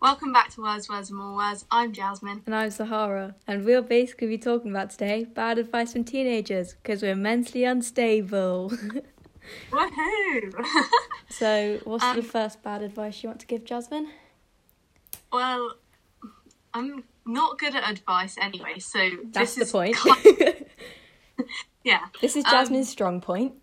Welcome 0.00 0.32
back 0.32 0.50
to 0.50 0.62
Words, 0.62 0.88
Words, 0.88 1.10
and 1.10 1.18
More 1.18 1.34
Words. 1.36 1.64
I'm 1.70 1.92
Jasmine. 1.92 2.42
And 2.46 2.54
I'm 2.54 2.70
Sahara, 2.70 3.34
and 3.48 3.64
we'll 3.64 3.82
basically 3.82 4.28
be 4.28 4.38
talking 4.38 4.70
about 4.70 4.90
today 4.90 5.24
bad 5.24 5.58
advice 5.58 5.92
from 5.92 6.04
teenagers 6.04 6.74
because 6.74 7.02
we're 7.02 7.16
mentally 7.16 7.64
unstable. 7.64 8.70
Woohoo! 9.72 10.64
so, 11.30 11.80
what's 11.84 12.04
Um, 12.04 12.16
the 12.16 12.22
first 12.22 12.62
bad 12.62 12.82
advice 12.82 13.22
you 13.22 13.28
want 13.28 13.40
to 13.40 13.46
give, 13.46 13.64
Jasmine? 13.64 14.08
well, 15.32 15.74
I'm 16.72 17.02
not 17.26 17.58
good 17.58 17.74
at 17.74 17.88
advice 17.90 18.36
anyway, 18.40 18.78
so 18.78 19.10
That's 19.32 19.54
this 19.56 19.72
the 19.72 19.80
is 19.88 19.96
point. 19.96 19.96
kind- 19.96 20.64
yeah, 21.84 22.06
this 22.20 22.36
is 22.36 22.44
Um, 22.44 22.50
Jasmine's 22.52 22.88
strong 22.88 23.20
point. 23.20 23.54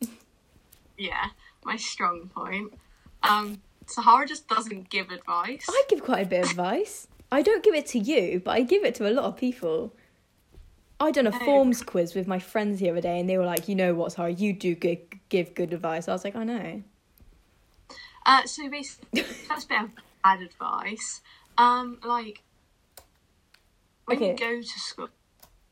yeah, 0.98 1.28
my 1.64 1.78
strong 1.78 2.28
point. 2.36 2.74
Um, 3.24 3.62
Sahara 3.88 4.28
just 4.28 4.48
doesn't 4.48 4.90
give 4.90 5.12
advice. 5.12 5.66
I 5.70 5.84
give 5.90 6.04
quite 6.04 6.26
a 6.26 6.30
bit 6.30 6.44
of 6.46 6.50
advice. 6.52 7.08
I 7.32 7.42
don't 7.42 7.64
give 7.64 7.76
it 7.76 7.86
to 7.88 8.00
you, 8.00 8.42
but 8.44 8.52
I 8.52 8.62
give 8.62 8.84
it 8.84 8.96
to 8.96 9.10
a 9.10 9.12
lot 9.12 9.26
of 9.26 9.38
people. 9.38 9.94
I 11.00 11.12
done 11.12 11.28
a 11.28 11.36
Oh. 11.36 11.40
forms 11.46 11.84
quiz 11.84 12.16
with 12.16 12.28
my 12.28 12.40
friends 12.40 12.80
the 12.80 12.90
other 12.90 13.02
day, 13.02 13.20
and 13.20 13.30
they 13.30 13.38
were 13.38 13.46
like, 13.46 13.68
"You 13.68 13.76
know 13.76 13.94
what, 13.94 14.14
Sahara? 14.14 14.32
You 14.32 14.54
do 14.54 14.76
good, 14.76 15.00
give 15.30 15.54
good 15.54 15.74
advice." 15.74 16.08
I 16.08 16.14
was 16.14 16.24
like, 16.24 16.36
"I 16.36 16.44
know." 16.44 16.84
Uh, 18.26 18.44
so 18.46 18.70
basically, 18.70 19.24
that's 19.48 19.66
a 19.66 19.68
bit 19.68 19.82
of 19.82 19.92
bad 20.24 20.42
advice. 20.42 21.22
Um, 21.58 22.00
like 22.04 22.42
when 24.06 24.22
you 24.22 24.34
go 24.36 24.62
to 24.62 24.80
school, 24.80 25.10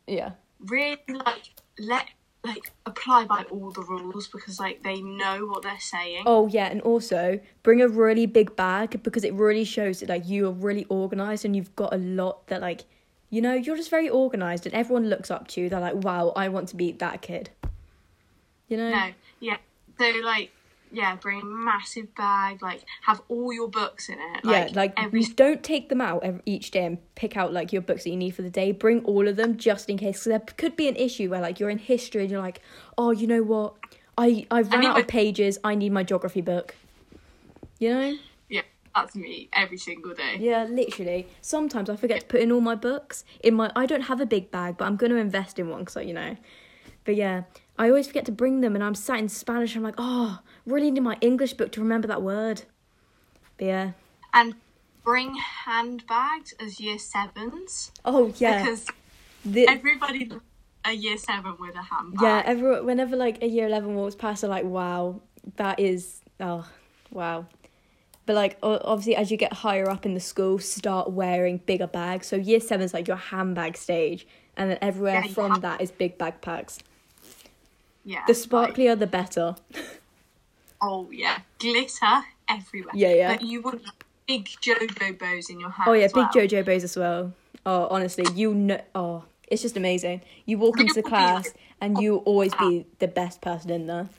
Yeah. 0.07 0.33
really 0.59 0.99
like 1.07 1.53
let 1.79 2.09
like 2.43 2.71
apply 2.85 3.23
by 3.25 3.43
all 3.49 3.71
the 3.71 3.81
rules 3.81 4.27
because 4.27 4.59
like 4.59 4.83
they 4.83 5.01
know 5.01 5.45
what 5.45 5.63
they're 5.63 5.79
saying. 5.79 6.23
Oh 6.25 6.47
yeah, 6.47 6.65
and 6.67 6.81
also 6.81 7.39
bring 7.63 7.81
a 7.81 7.87
really 7.87 8.25
big 8.25 8.55
bag 8.55 9.01
because 9.03 9.23
it 9.23 9.33
really 9.33 9.63
shows 9.63 10.01
that 10.01 10.09
like 10.09 10.27
you 10.27 10.47
are 10.47 10.51
really 10.51 10.85
organized 10.89 11.45
and 11.45 11.55
you've 11.55 11.75
got 11.75 11.93
a 11.93 11.97
lot 11.97 12.47
that 12.47 12.61
like 12.61 12.81
you 13.29 13.41
know 13.41 13.53
you're 13.53 13.77
just 13.77 13.89
very 13.89 14.09
organized 14.09 14.65
and 14.65 14.75
everyone 14.75 15.09
looks 15.09 15.31
up 15.31 15.47
to 15.49 15.61
you. 15.61 15.69
They're 15.69 15.79
like, 15.79 15.95
wow, 15.95 16.33
I 16.35 16.49
want 16.49 16.67
to 16.69 16.75
be 16.75 16.91
that 16.91 17.21
kid. 17.21 17.49
You 18.67 18.77
know? 18.77 18.89
No, 18.89 19.11
yeah. 19.39 19.57
So 19.97 20.11
like, 20.23 20.51
yeah, 20.93 21.15
bring 21.15 21.41
a 21.41 21.45
massive 21.45 22.13
bag. 22.15 22.61
Like, 22.61 22.85
have 23.01 23.21
all 23.27 23.51
your 23.51 23.67
books 23.67 24.09
in 24.09 24.19
it. 24.19 24.41
yeah, 24.43 24.69
like 24.73 24.93
every. 24.95 25.23
don't 25.25 25.63
take 25.63 25.89
them 25.89 25.99
out 25.99 26.23
every, 26.23 26.41
each 26.45 26.71
day 26.71 26.85
and 26.85 26.97
pick 27.15 27.35
out 27.35 27.51
like 27.51 27.73
your 27.73 27.81
books 27.81 28.03
that 28.03 28.11
you 28.11 28.15
need 28.15 28.35
for 28.35 28.43
the 28.43 28.49
day. 28.49 28.71
Bring 28.71 29.03
all 29.03 29.27
of 29.27 29.35
them 29.35 29.57
just 29.57 29.89
in 29.89 29.97
case. 29.97 30.23
Because 30.23 30.23
there 30.25 30.55
could 30.55 30.75
be 30.75 30.87
an 30.87 30.95
issue 30.95 31.29
where 31.31 31.41
like 31.41 31.59
you're 31.59 31.71
in 31.71 31.79
history 31.79 32.21
and 32.21 32.31
you're 32.31 32.41
like, 32.41 32.61
oh, 32.97 33.11
you 33.11 33.25
know 33.25 33.41
what? 33.41 33.73
I 34.17 34.45
I've 34.51 34.71
run 34.71 34.85
out 34.85 34.93
my- 34.93 34.99
of 35.01 35.07
pages. 35.07 35.57
I 35.63 35.75
need 35.75 35.91
my 35.91 36.03
geography 36.03 36.41
book. 36.41 36.75
You 37.79 37.89
know? 37.89 38.17
Yeah, 38.49 38.61
that's 38.95 39.15
me 39.15 39.49
every 39.51 39.77
single 39.77 40.13
day. 40.13 40.37
Yeah, 40.39 40.65
literally. 40.65 41.27
Sometimes 41.41 41.89
I 41.89 41.95
forget 41.95 42.21
to 42.21 42.25
put 42.27 42.39
in 42.39 42.51
all 42.51 42.61
my 42.61 42.75
books 42.75 43.25
in 43.43 43.55
my. 43.55 43.71
I 43.75 43.87
don't 43.87 44.01
have 44.01 44.21
a 44.21 44.25
big 44.27 44.51
bag, 44.51 44.77
but 44.77 44.85
I'm 44.85 44.95
going 44.95 45.11
to 45.11 45.17
invest 45.17 45.57
in 45.57 45.69
one 45.69 45.79
because, 45.79 46.05
you 46.05 46.13
know. 46.13 46.37
But 47.03 47.15
yeah, 47.15 47.43
I 47.77 47.89
always 47.89 48.07
forget 48.07 48.25
to 48.25 48.31
bring 48.31 48.61
them, 48.61 48.75
and 48.75 48.83
I'm 48.83 48.95
sat 48.95 49.19
in 49.19 49.27
Spanish. 49.27 49.75
And 49.75 49.85
I'm 49.85 49.91
like, 49.91 49.95
oh, 49.97 50.39
really 50.65 50.91
need 50.91 51.01
my 51.01 51.17
English 51.21 51.53
book 51.53 51.71
to 51.73 51.81
remember 51.81 52.07
that 52.07 52.21
word. 52.21 52.63
But 53.57 53.65
yeah. 53.65 53.91
And 54.33 54.55
bring 55.03 55.35
handbags 55.35 56.53
as 56.59 56.79
year 56.79 56.97
sevens 56.97 57.91
Oh 58.05 58.33
yeah. 58.37 58.63
because 58.63 58.87
The- 59.45 59.67
everybody 59.67 60.31
a 60.85 60.91
year 60.93 61.17
seven 61.17 61.55
with 61.59 61.75
a 61.75 61.81
handbag. 61.81 62.21
yeah. 62.21 62.41
Everyone, 62.45 62.85
whenever 62.85 63.15
like 63.15 63.41
a 63.43 63.47
year 63.47 63.67
eleven 63.67 63.95
walks 63.95 64.15
past, 64.15 64.41
they're 64.41 64.49
like, 64.49 64.65
wow, 64.65 65.21
that 65.57 65.79
is 65.79 66.21
oh, 66.39 66.67
wow. 67.11 67.45
But 68.25 68.35
like 68.37 68.57
obviously, 68.63 69.15
as 69.17 69.29
you 69.31 69.37
get 69.37 69.51
higher 69.53 69.89
up 69.89 70.05
in 70.05 70.13
the 70.13 70.19
school, 70.21 70.57
start 70.59 71.11
wearing 71.11 71.57
bigger 71.57 71.87
bags. 71.87 72.27
So 72.27 72.35
year 72.37 72.59
seven 72.61 72.85
is 72.85 72.93
like 72.93 73.07
your 73.07 73.17
handbag 73.17 73.75
stage, 73.77 74.25
and 74.57 74.71
then 74.71 74.77
everywhere 74.81 75.21
Yeah, 75.25 75.31
from 75.33 75.51
have- 75.51 75.61
that 75.61 75.81
is 75.81 75.91
big 75.91 76.17
backpacks. 76.17 76.79
yeah. 78.05 78.23
The 78.27 78.33
like- 78.33 78.73
sparklier, 78.75 78.97
the 78.97 79.07
better. 79.07 79.55
oh 80.83 81.09
yeah, 81.11 81.39
glitter 81.57 82.23
everywhere. 82.47 82.93
Yeah, 82.93 83.13
yeah. 83.13 83.33
But 83.33 83.41
you 83.41 83.61
want 83.61 83.81
big 84.27 84.45
JoJo 84.45 85.17
bows 85.17 85.49
in 85.49 85.59
your 85.59 85.71
hair. 85.71 85.85
Oh 85.87 85.93
yeah, 85.93 86.07
big 86.07 86.15
well. 86.15 86.29
JoJo 86.29 86.65
bows 86.65 86.83
as 86.83 86.95
well. 86.95 87.33
Oh, 87.65 87.87
honestly, 87.89 88.25
you 88.35 88.53
know, 88.53 88.81
oh, 88.93 89.23
it's 89.47 89.61
just 89.61 89.77
amazing. 89.77 90.21
You 90.45 90.57
walk 90.57 90.79
into 90.79 90.93
the 90.93 91.03
class 91.03 91.53
and 91.79 91.97
you 91.97 92.17
always 92.17 92.53
be 92.55 92.85
the 92.99 93.07
best 93.07 93.41
person 93.41 93.69
in 93.71 93.87
there. 93.87 94.09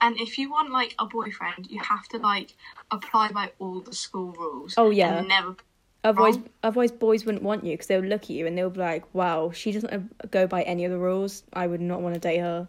And 0.00 0.18
if 0.18 0.38
you 0.38 0.50
want 0.50 0.72
like 0.72 0.94
a 0.98 1.06
boyfriend, 1.06 1.68
you 1.68 1.80
have 1.80 2.08
to 2.08 2.18
like 2.18 2.54
apply 2.90 3.30
by 3.32 3.52
all 3.58 3.80
the 3.80 3.92
school 3.94 4.32
rules. 4.32 4.74
Oh, 4.76 4.90
yeah. 4.90 5.18
And 5.18 5.28
never. 5.28 5.56
Otherwise, 6.04 6.36
Wrong. 6.36 6.48
otherwise, 6.64 6.90
boys 6.90 7.24
wouldn't 7.24 7.44
want 7.44 7.64
you 7.64 7.72
because 7.72 7.86
they'll 7.86 8.00
look 8.00 8.24
at 8.24 8.30
you 8.30 8.46
and 8.46 8.58
they'll 8.58 8.70
be 8.70 8.80
like, 8.80 9.04
"Wow, 9.14 9.52
she 9.52 9.70
doesn't 9.70 9.92
uh, 9.92 10.26
go 10.32 10.48
by 10.48 10.62
any 10.62 10.84
of 10.84 10.90
the 10.90 10.98
rules. 10.98 11.44
I 11.52 11.68
would 11.68 11.80
not 11.80 12.00
want 12.00 12.14
to 12.14 12.20
date 12.20 12.38
her." 12.38 12.66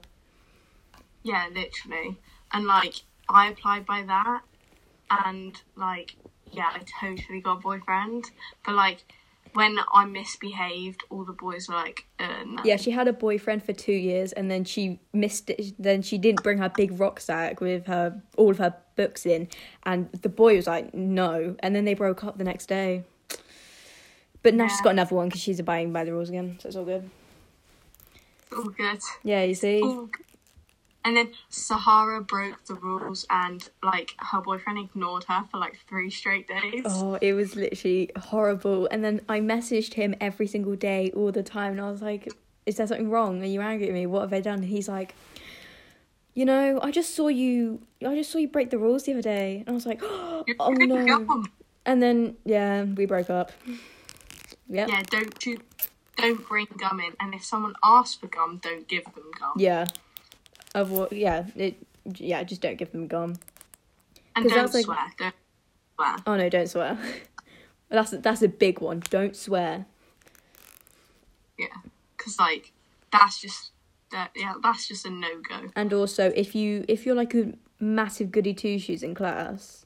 Yeah, 1.24 1.48
literally. 1.54 2.18
And 2.52 2.66
like 2.66 2.96
I 3.30 3.48
applied 3.48 3.86
by 3.86 4.04
that, 4.04 4.42
and 5.26 5.60
like 5.76 6.16
yeah, 6.52 6.70
I 6.74 6.82
totally 7.00 7.42
got 7.42 7.58
a 7.58 7.62
boyfriend. 7.62 8.26
But 8.66 8.76
like 8.76 9.04
when 9.54 9.78
I 9.94 10.06
misbehaved, 10.06 11.04
all 11.10 11.24
the 11.24 11.34
boys 11.34 11.68
were 11.68 11.76
like, 11.76 12.06
uh, 12.20 12.44
no. 12.46 12.64
Yeah, 12.64 12.78
she 12.78 12.92
had 12.92 13.08
a 13.08 13.14
boyfriend 13.14 13.64
for 13.64 13.74
two 13.74 13.94
years 13.94 14.32
and 14.32 14.50
then 14.50 14.64
she 14.64 15.00
missed 15.14 15.50
it. 15.50 15.74
Then 15.78 16.02
she 16.02 16.18
didn't 16.18 16.44
bring 16.44 16.58
her 16.58 16.70
big 16.70 17.00
rucksack 17.00 17.62
with 17.62 17.86
her 17.88 18.22
all 18.38 18.52
of 18.52 18.58
her 18.58 18.76
books 18.96 19.26
in, 19.26 19.48
and 19.84 20.12
the 20.12 20.30
boy 20.30 20.56
was 20.56 20.68
like, 20.68 20.94
"No," 20.94 21.56
and 21.60 21.76
then 21.76 21.86
they 21.86 21.94
broke 21.94 22.24
up 22.24 22.38
the 22.38 22.44
next 22.44 22.68
day. 22.68 23.04
But 24.44 24.54
now 24.54 24.68
she's 24.68 24.82
got 24.82 24.92
another 24.92 25.16
one 25.16 25.30
because 25.30 25.42
she's 25.42 25.60
abiding 25.60 25.94
by 25.94 26.04
the 26.04 26.12
rules 26.12 26.30
again, 26.30 26.58
so 26.60 26.68
it's 26.68 26.76
all 26.76 26.84
good. 26.84 27.10
all 28.56 28.64
good. 28.66 29.00
Yeah, 29.24 29.44
you 29.44 29.56
see. 29.56 29.82
All 29.82 30.06
good. 30.08 30.26
And 31.06 31.18
then 31.18 31.32
Sahara 31.50 32.22
broke 32.22 32.64
the 32.66 32.76
rules, 32.76 33.26
and 33.30 33.68
like 33.82 34.14
her 34.20 34.42
boyfriend 34.42 34.80
ignored 34.80 35.26
her 35.26 35.44
for 35.52 35.58
like 35.58 35.78
three 35.90 36.10
straight 36.10 36.48
days. 36.48 36.84
Oh, 36.86 37.18
it 37.22 37.34
was 37.34 37.56
literally 37.56 38.10
horrible. 38.18 38.88
And 38.90 39.04
then 39.04 39.22
I 39.28 39.42
messaged 39.42 39.96
him 39.96 40.16
every 40.22 40.48
single 40.48 40.76
day, 40.76 41.12
all 41.14 41.32
the 41.32 41.44
time, 41.44 41.74
and 41.74 41.82
I 41.82 41.92
was 41.92 42.02
like, 42.02 42.34
"Is 42.66 42.78
there 42.78 42.88
something 42.88 43.10
wrong? 43.10 43.42
Are 43.42 43.46
you 43.46 43.62
angry 43.62 43.88
at 43.90 43.94
me? 43.94 44.06
What 44.06 44.22
have 44.22 44.34
I 44.34 44.40
done?" 44.40 44.60
And 44.60 44.66
he's 44.66 44.88
like, 44.88 45.14
"You 46.34 46.46
know, 46.46 46.80
I 46.82 46.92
just 46.92 47.16
saw 47.16 47.28
you. 47.28 47.82
I 48.06 48.16
just 48.16 48.32
saw 48.32 48.38
you 48.38 48.48
break 48.48 48.70
the 48.70 48.78
rules 48.78 49.04
the 49.04 49.12
other 49.12 49.22
day." 49.22 49.64
And 49.68 49.70
I 49.70 49.74
was 49.74 49.86
like, 49.86 50.02
"Oh 50.04 50.46
no!" 50.58 51.44
And 51.86 52.02
then 52.02 52.38
yeah, 52.46 52.84
we 52.84 53.06
broke 53.06 53.30
up. 53.30 53.52
Yep. 54.70 54.88
Yeah, 54.88 55.02
don't 55.10 55.38
chew, 55.38 55.58
don't 56.16 56.48
bring 56.48 56.68
gum 56.78 57.02
in, 57.02 57.14
and 57.20 57.36
if 57.36 57.44
someone 57.44 57.74
asks 57.84 58.16
for 58.16 58.28
gum, 58.28 58.60
don't 58.64 58.88
give 58.88 59.04
them 59.04 59.30
gum. 59.38 59.54
Yeah. 59.58 59.88
Avo- 60.76 61.12
yeah, 61.12 61.46
it 61.56 61.76
yeah, 62.16 62.44
just 62.44 62.62
don't 62.62 62.78
give 62.78 62.92
them 62.92 63.08
gum. 63.08 63.36
and 64.36 64.46
don't 64.50 64.54
that's 64.58 64.74
like- 64.74 64.86
swear. 64.86 64.98
Don't 65.18 65.36
swear. 65.96 66.16
Oh 66.28 66.36
no, 66.36 66.50
don't 66.50 66.68
swear. 66.68 66.98
that's 67.90 68.12
that's 68.12 68.42
a 68.42 68.48
big 68.48 68.82
one. 68.82 69.02
Don't 69.10 69.36
swear. 69.36 69.86
Yeah, 71.58 71.68
because 72.18 72.40
like 72.40 72.72
that's 73.12 73.40
just 73.40 73.72
that. 74.12 74.32
Yeah, 74.36 74.54
that's 74.62 74.88
just 74.88 75.06
a 75.06 75.10
no 75.12 75.30
go. 75.48 75.70
And 75.76 75.94
also, 75.94 76.32
if 76.36 76.56
you 76.56 76.84
if 76.88 77.06
you're 77.06 77.16
like 77.16 77.34
a 77.36 77.54
massive 77.80 78.32
goody 78.32 78.54
two 78.54 78.80
shoes 78.80 79.04
in 79.04 79.14
class, 79.14 79.86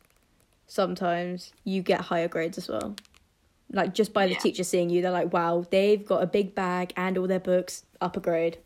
sometimes 0.67 1.51
you 1.65 1.81
get 1.81 2.01
higher 2.01 2.27
grades 2.29 2.57
as 2.57 2.69
well. 2.69 2.95
Like 3.71 3.93
just 3.93 4.13
by 4.13 4.27
the 4.27 4.33
Yeah. 4.33 4.39
teacher 4.39 4.63
seeing 4.63 4.89
you, 4.89 5.01
they're 5.01 5.11
like, 5.11 5.33
"Wow, 5.33 5.65
they've 5.69 6.05
got 6.05 6.23
a 6.23 6.27
big 6.27 6.55
bag 6.55 6.93
and 6.95 7.17
all 7.17 7.27
their 7.27 7.41
books, 7.41 7.83
upper 7.99 8.21
grade." 8.21 8.57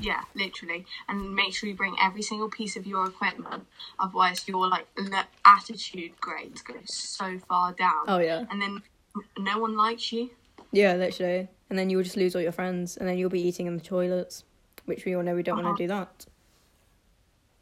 Yeah, 0.00 0.20
literally, 0.34 0.86
and 1.08 1.34
make 1.34 1.52
sure 1.54 1.68
you 1.68 1.74
bring 1.74 1.96
every 2.00 2.22
single 2.22 2.48
piece 2.48 2.76
of 2.76 2.86
your 2.86 3.06
equipment. 3.08 3.66
Otherwise, 3.98 4.46
your 4.46 4.68
like 4.68 4.86
attitude 5.44 6.12
grades 6.20 6.62
go 6.62 6.74
so 6.84 7.38
far 7.48 7.72
down. 7.72 8.04
Oh 8.06 8.18
yeah, 8.18 8.44
and 8.50 8.62
then 8.62 8.82
no 9.38 9.58
one 9.58 9.76
likes 9.76 10.12
you. 10.12 10.30
yeah, 10.70 10.94
literally. 10.94 11.48
And 11.70 11.78
then 11.78 11.90
you'll 11.90 12.02
just 12.04 12.16
lose 12.16 12.34
all 12.36 12.40
your 12.42 12.52
friends, 12.52 12.96
and 12.96 13.06
then 13.08 13.18
you'll 13.18 13.28
be 13.28 13.40
eating 13.46 13.66
in 13.66 13.76
the 13.76 13.82
toilets, 13.82 14.44
which 14.86 15.04
we 15.04 15.14
all 15.16 15.22
know 15.22 15.34
we 15.34 15.42
don't 15.42 15.58
Uh-huh. 15.58 15.66
want 15.68 15.76
to 15.78 15.84
do 15.84 15.88
that. 15.88 16.24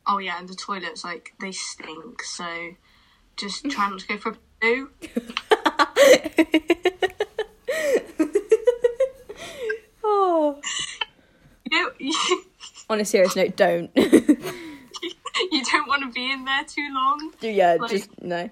Oh 0.06 0.18
yeah, 0.18 0.38
and 0.38 0.48
the 0.48 0.54
toilets 0.54 1.02
like 1.04 1.32
they 1.40 1.52
stink. 1.52 2.22
So 2.22 2.74
just 3.36 3.64
try 3.70 3.88
not 3.88 3.98
to 4.00 4.06
go 4.06 4.18
for 4.18 4.30
a 4.32 4.36
poo. 4.60 4.90
oh. 10.04 10.60
You 12.06 12.12
know, 12.12 12.18
you, 12.30 12.42
On 12.90 13.00
a 13.00 13.04
serious 13.04 13.34
note, 13.34 13.56
don't. 13.56 13.90
you 13.96 15.64
don't 15.72 15.88
want 15.88 16.02
to 16.02 16.10
be 16.12 16.30
in 16.30 16.44
there 16.44 16.64
too 16.64 16.88
long. 16.94 17.32
Do 17.40 17.48
yeah, 17.48 17.76
Like- 17.80 17.90
just 17.90 18.22
no. 18.22 18.48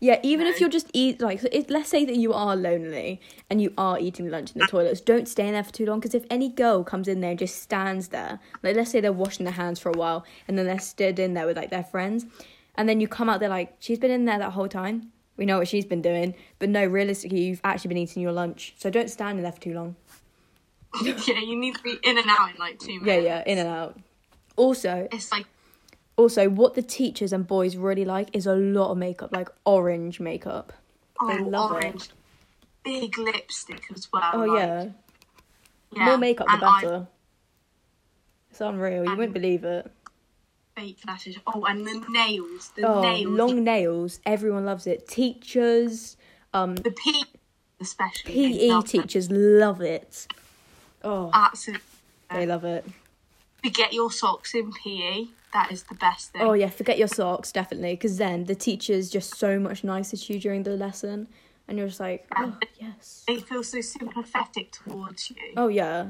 Yeah, 0.00 0.20
even 0.22 0.46
if 0.46 0.60
you're 0.60 0.68
just 0.68 0.90
eat 0.92 1.22
like, 1.22 1.40
let's 1.70 1.88
say 1.88 2.04
that 2.04 2.16
you 2.16 2.34
are 2.34 2.54
lonely 2.56 3.22
and 3.48 3.62
you 3.62 3.72
are 3.78 3.98
eating 3.98 4.28
lunch 4.30 4.52
in 4.52 4.58
the 4.58 4.66
toilets, 4.66 5.00
don't 5.00 5.26
stay 5.26 5.46
in 5.46 5.54
there 5.54 5.64
for 5.64 5.72
too 5.72 5.86
long 5.86 5.98
because 5.98 6.14
if 6.14 6.26
any 6.28 6.50
girl 6.50 6.84
comes 6.84 7.08
in 7.08 7.22
there 7.22 7.30
and 7.30 7.38
just 7.38 7.62
stands 7.62 8.08
there, 8.08 8.38
like 8.62 8.76
let's 8.76 8.90
say 8.90 9.00
they're 9.00 9.12
washing 9.14 9.44
their 9.44 9.54
hands 9.54 9.78
for 9.80 9.88
a 9.88 9.96
while 9.96 10.26
and 10.46 10.58
then 10.58 10.66
they're 10.66 10.78
stood 10.78 11.18
in 11.18 11.32
there 11.32 11.46
with 11.46 11.56
like 11.56 11.70
their 11.70 11.84
friends, 11.84 12.26
and 12.74 12.86
then 12.86 13.00
you 13.00 13.08
come 13.08 13.30
out 13.30 13.40
there 13.40 13.48
like 13.48 13.76
she's 13.78 13.98
been 13.98 14.10
in 14.10 14.26
there 14.26 14.38
that 14.38 14.52
whole 14.52 14.68
time, 14.68 15.10
We 15.38 15.46
know 15.46 15.58
what 15.58 15.68
she's 15.68 15.86
been 15.86 16.02
doing, 16.02 16.34
but 16.58 16.68
no, 16.68 16.84
realistically, 16.84 17.40
you've 17.42 17.62
actually 17.64 17.88
been 17.88 17.98
eating 17.98 18.22
your 18.22 18.32
lunch, 18.32 18.74
so 18.76 18.90
don't 18.90 19.08
stand 19.08 19.38
in 19.38 19.42
there 19.42 19.52
for 19.52 19.60
too 19.60 19.72
long. 19.74 19.96
yeah, 21.26 21.40
you 21.40 21.56
need 21.56 21.74
to 21.76 21.82
be 21.82 21.98
in 22.02 22.18
and 22.18 22.26
out 22.28 22.50
in 22.50 22.56
like 22.58 22.78
two 22.78 23.00
minutes. 23.00 23.06
yeah, 23.06 23.18
yeah, 23.18 23.42
in 23.46 23.58
and 23.58 23.68
out. 23.68 23.98
Also, 24.56 25.08
It's 25.12 25.32
like 25.32 25.46
also, 26.16 26.48
what 26.48 26.74
the 26.74 26.82
teachers 26.82 27.32
and 27.32 27.44
boys 27.46 27.76
really 27.76 28.04
like 28.04 28.28
is 28.32 28.46
a 28.46 28.54
lot 28.54 28.92
of 28.92 28.98
makeup, 28.98 29.30
like 29.32 29.48
orange 29.64 30.20
makeup. 30.20 30.72
They 31.28 31.38
oh, 31.38 31.42
love 31.42 31.70
it. 31.72 31.74
orange, 31.74 32.08
big 32.84 33.18
lipstick 33.18 33.82
as 33.94 34.08
well. 34.12 34.30
Oh 34.32 34.38
like, 34.44 34.60
yeah, 34.60 34.86
yeah. 35.92 36.04
more 36.04 36.18
makeup 36.18 36.46
the 36.46 36.52
and 36.54 36.62
I- 36.64 36.80
better. 36.80 37.06
It's 38.50 38.60
unreal. 38.60 39.02
You 39.02 39.08
And- 39.10 39.18
wouldn't 39.18 39.34
believe 39.34 39.64
it. 39.64 39.90
fake 40.76 40.98
lashes. 41.06 41.36
Oh, 41.46 41.64
and 41.64 41.84
the 41.84 42.04
nails. 42.10 42.70
The 42.76 42.86
Oh, 42.86 43.02
nails. 43.02 43.26
long 43.26 43.64
nails. 43.64 44.20
Everyone 44.24 44.64
loves 44.64 44.86
it. 44.86 45.08
Teachers, 45.08 46.16
um, 46.52 46.76
The 46.76 46.90
PE, 46.92 47.22
especially. 47.80 48.32
they 48.34 48.58
PE 48.58 48.68
love 48.68 48.90
them. 48.92 49.02
teachers 49.02 49.30
love 49.32 49.80
it. 49.80 50.26
Oh, 51.04 51.30
Absolutely. 51.32 51.82
they 52.30 52.46
love 52.46 52.64
it. 52.64 52.84
Forget 53.62 53.92
your 53.92 54.10
socks 54.10 54.54
in 54.54 54.72
PE. 54.72 55.26
That 55.52 55.70
is 55.70 55.84
the 55.84 55.94
best 55.94 56.32
thing. 56.32 56.42
Oh 56.42 56.54
yeah, 56.54 56.68
forget 56.68 56.98
your 56.98 57.08
socks 57.08 57.52
definitely, 57.52 57.92
because 57.94 58.18
then 58.18 58.44
the 58.44 58.54
teacher's 58.56 59.08
just 59.08 59.36
so 59.36 59.58
much 59.60 59.84
nicer 59.84 60.16
to 60.16 60.32
you 60.32 60.40
during 60.40 60.64
the 60.64 60.70
lesson, 60.70 61.28
and 61.68 61.78
you're 61.78 61.86
just 61.86 62.00
like, 62.00 62.26
oh 62.36 62.56
yes. 62.80 63.24
They 63.28 63.38
feel 63.38 63.62
so 63.62 63.80
sympathetic 63.80 64.72
towards 64.72 65.30
you. 65.30 65.36
Oh 65.56 65.68
yeah. 65.68 66.08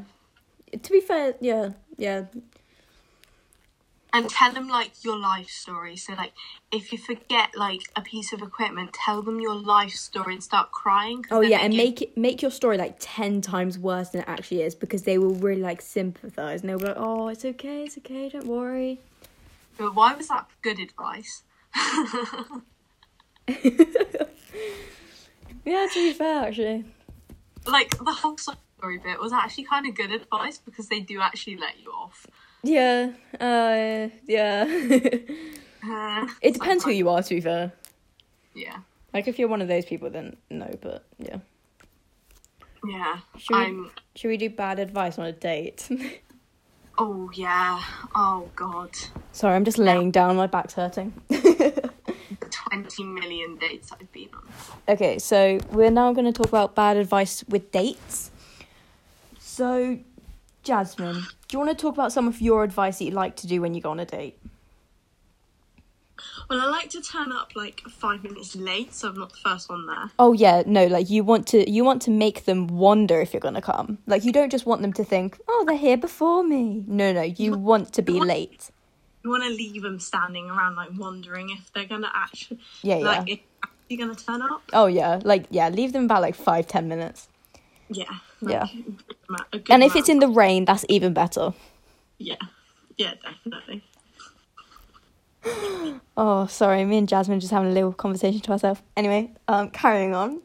To 0.80 0.90
be 0.90 1.00
fair, 1.00 1.34
yeah, 1.40 1.70
yeah, 1.98 2.24
And 4.14 4.30
tell 4.30 4.52
them 4.52 4.68
like 4.68 5.04
your 5.04 5.18
life 5.18 5.48
story. 5.50 5.96
So 5.96 6.14
like, 6.14 6.32
if 6.72 6.92
you 6.92 6.98
forget 6.98 7.50
like 7.56 7.82
a 7.96 8.00
piece 8.00 8.32
of 8.32 8.40
equipment, 8.42 8.92
tell 8.92 9.20
them 9.22 9.40
your 9.40 9.56
life 9.56 9.92
story 9.92 10.34
and 10.34 10.42
start 10.42 10.70
crying. 10.70 11.24
Oh 11.30 11.40
yeah, 11.40 11.58
and 11.58 11.76
make 11.76 12.00
it 12.00 12.16
make 12.16 12.40
your 12.40 12.52
story 12.52 12.78
like 12.78 12.94
ten 13.00 13.40
times 13.40 13.76
worse 13.78 14.10
than 14.10 14.20
it 14.22 14.28
actually 14.28 14.62
is 14.62 14.74
because 14.76 15.02
they 15.02 15.18
will 15.18 15.34
really 15.34 15.62
like 15.62 15.82
sympathize 15.82 16.60
and 16.60 16.70
they'll 16.70 16.78
be 16.78 16.86
like, 16.86 16.96
"Oh, 16.96 17.26
it's 17.28 17.44
okay, 17.44 17.84
it's 17.84 17.98
okay, 17.98 18.28
don't 18.28 18.46
worry." 18.46 19.00
But 19.76 19.94
why 19.96 20.14
was 20.14 20.28
that 20.28 20.46
good 20.62 20.78
advice? 20.78 21.42
Yeah, 25.64 25.86
to 25.92 25.94
be 25.94 26.12
fair, 26.12 26.42
actually. 26.44 26.84
like 27.66 27.96
the 27.98 28.12
whole 28.12 28.36
story 28.36 28.98
bit 28.98 29.18
was 29.18 29.32
actually 29.32 29.64
kind 29.64 29.86
of 29.86 29.94
good 29.94 30.12
advice 30.12 30.58
because 30.58 30.88
they 30.88 31.00
do 31.00 31.20
actually 31.22 31.56
let 31.56 31.80
you 31.80 31.90
off. 31.90 32.26
Yeah, 32.64 33.12
uh, 33.38 34.08
yeah. 34.26 34.64
Uh, 35.86 36.26
it 36.42 36.54
depends 36.54 36.82
who 36.84 36.90
you 36.90 37.08
are. 37.10 37.22
To 37.22 37.34
be 37.34 37.40
fair, 37.40 37.72
Yeah, 38.54 38.78
like 39.12 39.28
if 39.28 39.38
you're 39.38 39.48
one 39.48 39.60
of 39.62 39.68
those 39.68 39.84
people, 39.84 40.08
then 40.10 40.36
no. 40.50 40.74
But 40.80 41.04
yeah, 41.18 41.36
yeah. 42.86 43.18
Should 43.36 43.54
we- 43.56 43.62
I'm. 43.62 43.90
should 44.16 44.28
we 44.28 44.36
do 44.38 44.48
bad 44.50 44.78
advice 44.78 45.18
on 45.18 45.26
a 45.26 45.32
date? 45.32 45.88
Oh 46.96 47.28
yeah. 47.34 47.82
Oh 48.14 48.48
god. 48.54 48.90
Sorry, 49.32 49.56
I'm 49.56 49.64
just 49.64 49.78
laying 49.78 50.12
down. 50.12 50.36
My 50.36 50.46
back's 50.46 50.74
hurting. 50.74 51.12
Twenty 52.50 53.02
million 53.02 53.56
dates 53.56 53.90
I've 53.90 54.12
been 54.12 54.28
on. 54.32 54.48
Okay, 54.88 55.18
so 55.18 55.58
we're 55.72 55.90
now 55.90 56.12
going 56.12 56.26
to 56.26 56.32
talk 56.32 56.46
about 56.46 56.76
bad 56.76 56.96
advice 56.96 57.42
with 57.48 57.72
dates. 57.72 58.30
So, 59.40 59.98
Jasmine, 60.64 61.14
do 61.16 61.52
you 61.52 61.58
want 61.58 61.70
to 61.70 61.80
talk 61.80 61.94
about 61.94 62.12
some 62.12 62.26
of 62.26 62.40
your 62.40 62.64
advice 62.64 62.98
that 62.98 63.04
you 63.04 63.10
like 63.10 63.36
to 63.36 63.46
do 63.46 63.60
when 63.60 63.74
you 63.74 63.80
go 63.80 63.90
on 63.90 64.00
a 64.00 64.06
date? 64.06 64.38
Well, 66.48 66.60
I 66.60 66.66
like 66.66 66.90
to 66.90 67.00
turn 67.00 67.32
up 67.32 67.52
like 67.54 67.80
five 67.88 68.22
minutes 68.22 68.54
late, 68.56 68.94
so 68.94 69.08
I'm 69.08 69.18
not 69.18 69.30
the 69.30 69.38
first 69.38 69.68
one 69.68 69.86
there. 69.86 70.10
Oh 70.18 70.32
yeah, 70.32 70.62
no, 70.66 70.86
like 70.86 71.10
you 71.10 71.24
want 71.24 71.46
to 71.48 71.70
you 71.70 71.84
want 71.84 72.02
to 72.02 72.10
make 72.10 72.44
them 72.44 72.66
wonder 72.66 73.20
if 73.20 73.32
you're 73.32 73.40
going 73.40 73.54
to 73.54 73.62
come. 73.62 73.98
Like 74.06 74.24
you 74.24 74.32
don't 74.32 74.50
just 74.50 74.66
want 74.66 74.82
them 74.82 74.92
to 74.94 75.04
think, 75.04 75.38
"Oh, 75.48 75.64
they're 75.66 75.76
here 75.76 75.96
before 75.96 76.42
me." 76.42 76.84
No, 76.86 77.12
no, 77.12 77.22
you 77.22 77.56
want 77.58 77.92
to 77.94 78.02
be 78.02 78.20
late. 78.20 78.70
You 79.22 79.30
want 79.30 79.42
to 79.42 79.50
leave 79.50 79.82
them 79.82 79.98
standing 79.98 80.50
around, 80.50 80.76
like 80.76 80.90
wondering 80.96 81.50
if 81.50 81.72
they're 81.72 81.86
gonna 81.86 82.10
actually, 82.14 82.60
Yeah, 82.82 82.98
yeah. 82.98 83.04
like, 83.04 83.28
if 83.30 83.40
you're 83.88 84.06
gonna 84.06 84.18
turn 84.18 84.42
up. 84.42 84.62
Oh 84.72 84.86
yeah, 84.86 85.20
like 85.24 85.46
yeah, 85.50 85.68
leave 85.68 85.92
them 85.92 86.04
about 86.04 86.22
like 86.22 86.34
five 86.34 86.66
ten 86.66 86.88
minutes. 86.88 87.28
Yeah. 87.88 88.12
Yeah. 88.50 88.66
Good 89.50 89.66
And 89.70 89.82
if 89.82 89.96
it's 89.96 90.08
in 90.08 90.18
the 90.18 90.28
rain, 90.28 90.64
that's 90.64 90.84
even 90.88 91.12
better. 91.14 91.52
yeah, 92.18 92.36
yeah, 92.96 93.14
definitely. 93.22 93.82
Oh, 96.16 96.46
sorry, 96.46 96.84
me 96.84 96.98
and 96.98 97.08
Jasmine 97.08 97.40
just 97.40 97.52
having 97.52 97.70
a 97.70 97.74
little 97.74 97.92
conversation 97.92 98.40
to 98.42 98.52
ourselves. 98.52 98.80
Anyway, 98.96 99.32
um, 99.48 99.70
carrying 99.70 100.14
on. 100.14 100.40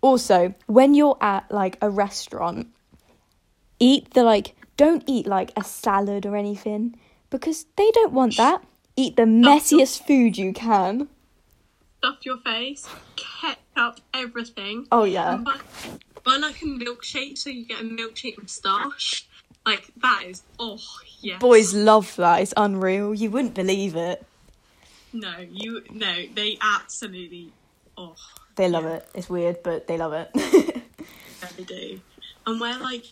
Also, 0.00 0.54
when 0.66 0.94
you're 0.94 1.18
at 1.20 1.50
like 1.50 1.76
a 1.82 1.90
restaurant, 1.90 2.68
eat 3.80 4.14
the 4.14 4.22
like 4.22 4.54
don't 4.76 5.02
eat 5.08 5.26
like 5.26 5.50
a 5.56 5.64
salad 5.64 6.24
or 6.24 6.36
anything 6.36 6.96
because 7.30 7.66
they 7.76 7.90
don't 7.90 8.12
want 8.12 8.36
that. 8.36 8.62
Eat 8.94 9.16
the 9.16 9.24
messiest 9.24 10.06
food 10.06 10.38
you 10.38 10.52
can. 10.52 11.08
Stuff 11.98 12.18
your 12.22 12.38
face, 12.38 12.86
ketchup, 13.16 14.00
everything. 14.14 14.86
Oh 14.92 15.02
yeah. 15.04 15.42
Buy 16.24 16.36
like 16.36 16.60
a 16.62 16.66
milkshake, 16.66 17.38
so 17.38 17.50
you 17.50 17.64
get 17.64 17.80
a 17.80 17.84
milkshake 17.84 18.38
moustache. 18.38 19.26
Like 19.64 19.90
that 20.02 20.24
is 20.26 20.42
oh 20.58 20.78
yeah. 21.20 21.38
Boys 21.38 21.74
love 21.74 22.14
that. 22.16 22.40
It's 22.42 22.54
unreal. 22.56 23.14
You 23.14 23.30
wouldn't 23.30 23.54
believe 23.54 23.94
it. 23.96 24.24
No, 25.12 25.36
you 25.38 25.82
no, 25.90 26.24
they 26.34 26.58
absolutely 26.60 27.52
oh 27.96 28.14
They 28.56 28.68
love 28.68 28.86
it. 28.86 29.06
It's 29.14 29.28
weird, 29.28 29.62
but 29.62 29.86
they 29.86 29.96
love 29.98 30.12
it. 30.14 30.30
yeah, 30.34 31.48
they 31.56 31.64
do. 31.64 32.00
And 32.46 32.60
wear 32.60 32.78
like 32.78 33.04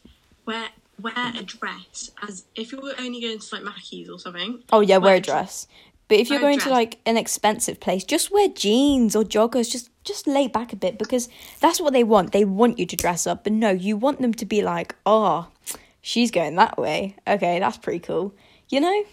wear 0.46 0.68
wear 1.00 1.14
a 1.16 1.42
dress 1.42 2.10
as 2.26 2.44
if 2.54 2.72
you 2.72 2.80
were 2.80 2.94
only 2.98 3.20
going 3.20 3.38
to 3.38 3.54
like 3.54 3.64
Mackey's 3.64 4.08
or 4.10 4.18
something. 4.18 4.62
oh 4.72 4.80
yeah, 4.80 4.96
wear 4.96 5.14
a 5.14 5.18
a 5.18 5.20
dress. 5.20 5.66
Dress. 6.10 6.18
But 6.18 6.20
if 6.20 6.30
you're 6.30 6.40
going 6.40 6.58
to 6.60 6.70
like 6.70 6.98
an 7.06 7.16
expensive 7.16 7.80
place, 7.80 8.04
just 8.04 8.30
wear 8.30 8.48
jeans 8.48 9.16
or 9.16 9.24
joggers. 9.24 9.70
Just 9.70 9.90
just 10.04 10.26
lay 10.26 10.48
back 10.48 10.72
a 10.72 10.76
bit 10.76 10.98
because 10.98 11.28
that's 11.60 11.80
what 11.80 11.92
they 11.92 12.04
want. 12.04 12.32
They 12.32 12.44
want 12.44 12.78
you 12.78 12.86
to 12.86 12.96
dress 12.96 13.26
up, 13.26 13.44
but 13.44 13.52
no, 13.52 13.70
you 13.70 13.96
want 13.96 14.20
them 14.20 14.34
to 14.34 14.46
be 14.46 14.62
like, 14.62 14.94
oh, 15.04 15.48
she's 16.00 16.30
going 16.30 16.56
that 16.56 16.78
way. 16.78 17.16
Okay, 17.26 17.58
that's 17.58 17.78
pretty 17.78 18.00
cool. 18.00 18.34
You 18.68 18.80
know. 18.80 19.04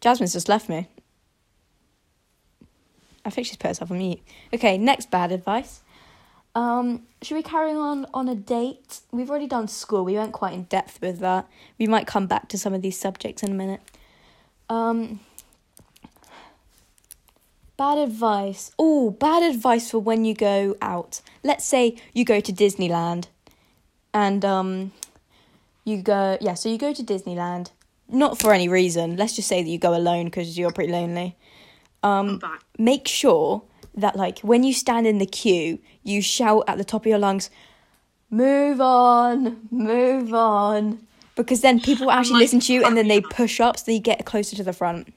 Jasmine's 0.00 0.32
just 0.32 0.48
left 0.48 0.68
me. 0.68 0.86
I 3.24 3.30
think 3.30 3.48
she's 3.48 3.56
put 3.56 3.68
herself 3.68 3.90
on 3.90 3.98
mute. 3.98 4.20
Okay, 4.54 4.78
next 4.78 5.10
bad 5.10 5.32
advice. 5.32 5.82
Um, 6.54 7.02
should 7.20 7.34
we 7.34 7.42
carry 7.42 7.72
on 7.72 8.06
on 8.14 8.28
a 8.28 8.34
date? 8.34 9.00
We've 9.12 9.28
already 9.28 9.46
done 9.48 9.68
school. 9.68 10.04
We 10.04 10.14
went 10.14 10.32
quite 10.32 10.54
in 10.54 10.64
depth 10.64 11.00
with 11.02 11.18
that. 11.18 11.48
We 11.78 11.86
might 11.86 12.06
come 12.06 12.26
back 12.26 12.48
to 12.48 12.58
some 12.58 12.74
of 12.74 12.80
these 12.80 12.98
subjects 12.98 13.42
in 13.42 13.50
a 13.50 13.54
minute. 13.54 13.80
Um, 14.68 15.20
bad 17.76 17.98
advice. 17.98 18.72
Oh, 18.78 19.10
bad 19.10 19.42
advice 19.42 19.90
for 19.90 19.98
when 19.98 20.24
you 20.24 20.34
go 20.34 20.76
out. 20.82 21.22
Let's 21.42 21.64
say 21.64 21.96
you 22.12 22.24
go 22.24 22.40
to 22.40 22.52
Disneyland, 22.52 23.28
and 24.12 24.44
um, 24.44 24.92
you 25.84 26.02
go 26.02 26.36
yeah. 26.40 26.54
So 26.54 26.68
you 26.68 26.76
go 26.76 26.92
to 26.92 27.02
Disneyland, 27.02 27.70
not 28.08 28.38
for 28.38 28.52
any 28.52 28.68
reason. 28.68 29.16
Let's 29.16 29.36
just 29.36 29.48
say 29.48 29.62
that 29.62 29.68
you 29.68 29.78
go 29.78 29.96
alone 29.96 30.26
because 30.26 30.58
you're 30.58 30.72
pretty 30.72 30.92
lonely. 30.92 31.36
Um, 32.02 32.40
make 32.78 33.08
sure 33.08 33.62
that 33.94 34.16
like 34.16 34.40
when 34.40 34.64
you 34.64 34.72
stand 34.72 35.06
in 35.06 35.18
the 35.18 35.26
queue, 35.26 35.78
you 36.02 36.22
shout 36.22 36.64
at 36.68 36.78
the 36.78 36.84
top 36.84 37.02
of 37.02 37.06
your 37.06 37.18
lungs, 37.18 37.50
"Move 38.30 38.80
on, 38.80 39.68
move 39.70 40.34
on," 40.34 41.06
because 41.42 41.60
then 41.60 41.80
people 41.80 42.10
actually 42.10 42.34
like, 42.34 42.40
listen 42.42 42.60
to 42.60 42.72
you, 42.72 42.84
and 42.84 42.96
then 42.96 43.08
they 43.08 43.20
push 43.20 43.60
up 43.60 43.78
so 43.78 43.90
you 43.90 44.00
get 44.00 44.24
closer 44.26 44.56
to 44.56 44.64
the 44.64 44.72
front. 44.72 45.14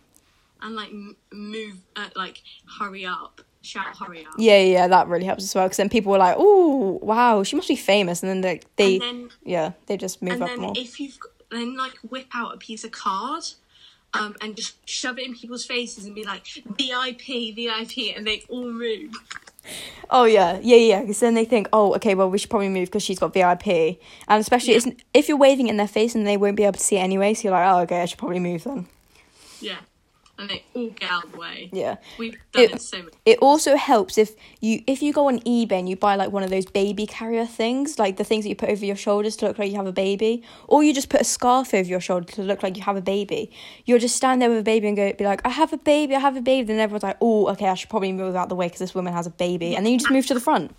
And 0.62 0.75
like 0.75 0.90
m- 0.90 1.16
move 1.34 1.75
uh, 1.96 2.10
like 2.16 2.42
hurry 2.80 3.06
up. 3.06 3.42
Shout 3.63 3.96
hurry 3.98 4.25
up. 4.25 4.34
Yeah, 4.38 4.60
yeah, 4.60 4.88
that 4.88 5.08
really 5.08 5.25
helps 5.25 5.44
as 5.44 5.54
well. 5.54 5.66
Because 5.66 5.78
then 5.78 5.90
people 5.90 6.12
were 6.12 6.18
like, 6.18 6.36
"Oh, 6.38 7.00
wow, 7.01 7.44
she 7.44 7.56
must 7.56 7.68
be 7.68 7.75
famous," 7.75 8.24
and 8.24 8.30
then 8.30 8.42
they, 8.42 8.62
they 8.75 9.00
then 9.00 9.30
yeah, 9.44 9.74
they 9.88 9.98
just 9.98 10.22
move 10.22 10.34
up 10.34 10.36
and 10.36 10.44
up 10.44 10.50
then 10.50 10.60
more. 10.60 10.74
if 10.75 11.00
you've 11.00 11.18
then 11.51 11.75
like 11.75 11.94
whip 12.10 12.28
out 12.34 12.54
a 12.54 12.58
piece 12.58 12.84
of 12.84 12.92
card 12.92 13.44
um 14.13 14.36
and 14.41 14.56
just 14.56 14.77
shove 14.88 15.18
it 15.18 15.25
in 15.25 15.36
people's 15.36 15.65
faces 15.65 16.06
and 16.06 16.15
be 16.15 16.24
like 16.24 16.46
vip 16.77 17.22
vip 17.22 18.18
and 18.18 18.27
they 18.27 18.44
all 18.50 18.70
move 18.70 19.13
Oh 20.10 20.25
yeah, 20.25 20.60
yeah, 20.62 20.75
yeah. 20.75 21.01
Because 21.01 21.20
then 21.20 21.36
they 21.36 21.46
think, 21.46 21.70
"Oh, 21.72 21.94
okay, 21.96 22.15
well, 22.15 22.30
we 22.30 22.39
should 22.39 22.50
probably 22.50 22.68
move 22.68 22.88
because 22.88 23.03
she's 23.03 23.20
got 23.20 23.32
VIP." 23.32 23.68
And 24.27 24.41
especially 24.41 24.74
it's, 24.74 24.88
if 25.13 25.30
you're 25.30 25.38
waving 25.38 25.68
in 25.68 25.77
their 25.77 25.88
face 25.88 26.15
and 26.15 26.25
they 26.25 26.36
won't 26.36 26.58
be 26.58 26.63
able 26.63 26.74
to 26.74 26.80
see 26.80 26.98
it 26.98 27.01
anyway, 27.01 27.36
so 27.36 27.44
you're 27.44 27.51
like, 27.51 27.72
"Oh, 27.72 27.80
okay, 27.82 28.01
I 28.01 28.06
should 28.06 28.18
probably 28.18 28.39
move 28.39 28.63
then." 28.63 28.88
yeah 29.62 29.77
and 30.41 30.50
they 30.50 30.63
all 30.74 30.88
mm. 30.88 31.00
get 31.00 31.10
out 31.10 31.25
of 31.25 31.31
the 31.31 31.38
way. 31.38 31.69
Yeah. 31.71 31.98
We've 32.17 32.36
done 32.51 32.63
It- 32.63 32.71
it, 32.71 32.81
so 32.81 33.03
much. 33.03 33.13
It 33.25 33.38
also 33.39 33.75
helps 33.75 34.17
if 34.17 34.36
you 34.60 34.83
if 34.88 35.01
you 35.01 35.13
go 35.13 35.27
on 35.27 35.39
eBay 35.41 35.74
and 35.74 35.88
you 35.88 35.95
buy 35.95 36.15
like 36.15 36.31
one 36.31 36.43
of 36.43 36.50
those 36.50 36.65
baby 36.65 37.05
carrier 37.05 37.45
things, 37.45 38.00
like 38.00 38.17
the 38.17 38.24
things 38.24 38.43
that 38.43 38.50
you 38.50 38.55
put 38.55 38.69
over 38.69 38.83
your 38.83 38.95
shoulders 38.95 39.36
to 39.38 39.48
look 39.48 39.60
like 39.60 39.69
you 39.69 39.77
have 39.77 39.88
a 39.88 39.91
baby, 39.91 40.43
or 40.67 40.83
you 40.83 40.93
just 40.93 41.10
put 41.10 41.21
a 41.21 41.25
scarf 41.25 41.74
over 41.74 41.88
your 41.88 42.00
shoulder 42.00 42.25
to 42.33 42.41
look 42.41 42.63
like 42.63 42.75
you 42.75 42.83
have 42.83 42.98
a 42.98 43.01
baby. 43.01 43.51
You'll 43.86 44.00
just 44.00 44.15
stand 44.15 44.41
there 44.41 44.50
with 44.50 44.60
a 44.60 44.63
baby 44.63 44.88
and 44.88 44.98
go 44.98 45.13
be 45.13 45.25
like, 45.25 45.41
"I 45.45 45.50
have 45.50 45.71
a 45.71 45.77
baby, 45.77 46.15
I 46.15 46.19
have 46.19 46.36
a 46.36 46.41
baby." 46.41 46.65
Then 46.67 46.79
everyone's 46.79 47.03
like, 47.03 47.17
"Oh, 47.21 47.48
okay, 47.50 47.67
I 47.67 47.75
should 47.75 47.89
probably 47.89 48.12
move 48.12 48.36
out 48.36 48.50
the 48.50 48.55
way 48.55 48.67
because 48.67 48.79
this 48.79 48.95
woman 48.95 49.13
has 49.13 49.27
a 49.27 49.31
baby," 49.31 49.75
and 49.75 49.86
then 49.86 49.93
you 49.93 50.00
just 50.00 50.12
move 50.12 50.25
to 50.27 50.33
the 50.33 50.39
front. 50.39 50.75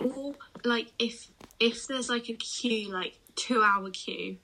Or 0.00 0.34
like 0.64 0.92
if 0.98 1.28
if 1.58 1.86
there's 1.86 2.08
like 2.08 2.28
a 2.28 2.34
queue, 2.34 2.92
like 2.92 3.18
two 3.34 3.62
hour 3.62 3.90
queue, 3.90 4.36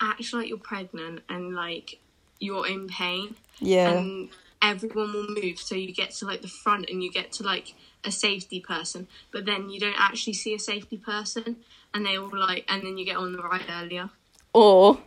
act 0.00 0.32
like 0.32 0.48
you're 0.48 0.58
pregnant 0.58 1.22
and 1.28 1.54
like 1.54 1.98
you're 2.40 2.66
in 2.66 2.88
pain, 2.88 3.34
Yeah. 3.60 3.90
and 3.92 4.28
everyone 4.62 5.12
will 5.12 5.28
move 5.28 5.58
so 5.58 5.74
you 5.74 5.92
get 5.92 6.10
to 6.12 6.26
like 6.26 6.42
the 6.42 6.48
front 6.48 6.88
and 6.90 7.02
you 7.02 7.10
get 7.10 7.32
to 7.32 7.42
like 7.42 7.74
a 8.04 8.10
safety 8.10 8.60
person, 8.60 9.06
but 9.30 9.44
then 9.46 9.70
you 9.70 9.80
don't 9.80 9.98
actually 9.98 10.32
see 10.34 10.54
a 10.54 10.58
safety 10.58 10.96
person, 10.98 11.56
and 11.92 12.04
they 12.04 12.18
all 12.18 12.30
like, 12.36 12.64
and 12.68 12.82
then 12.82 12.98
you 12.98 13.04
get 13.04 13.16
on 13.16 13.32
the 13.32 13.42
ride 13.42 13.64
earlier. 13.70 14.10
Or 14.52 14.98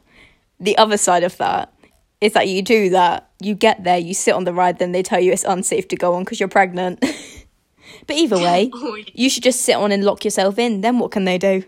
the 0.59 0.77
other 0.77 0.97
side 0.97 1.23
of 1.23 1.37
that 1.37 1.73
is 2.19 2.33
that 2.33 2.47
you 2.47 2.61
do 2.63 2.89
that, 2.89 3.29
you 3.41 3.53
get 3.53 3.83
there, 3.83 3.97
you 3.99 4.13
sit 4.15 4.33
on 4.33 4.43
the 4.45 4.53
ride, 4.53 4.79
then 4.79 4.91
they 4.91 5.03
tell 5.03 5.19
you 5.19 5.31
it's 5.31 5.43
unsafe 5.43 5.87
to 5.89 5.95
go 5.95 6.15
on 6.15 6.23
because 6.23 6.39
you're 6.39 6.49
pregnant. 6.49 6.99
but 8.07 8.15
either 8.15 8.37
way, 8.47 8.71
Oh, 8.73 8.95
yeah. 8.95 9.03
you 9.13 9.29
should 9.29 9.43
just 9.43 9.61
sit 9.61 9.75
on 9.75 9.91
and 9.91 10.03
lock 10.03 10.25
yourself 10.25 10.57
in. 10.57 10.81
Then 10.81 10.97
what 10.97 11.11
can 11.11 11.25
they 11.25 11.37
do? 11.37 11.63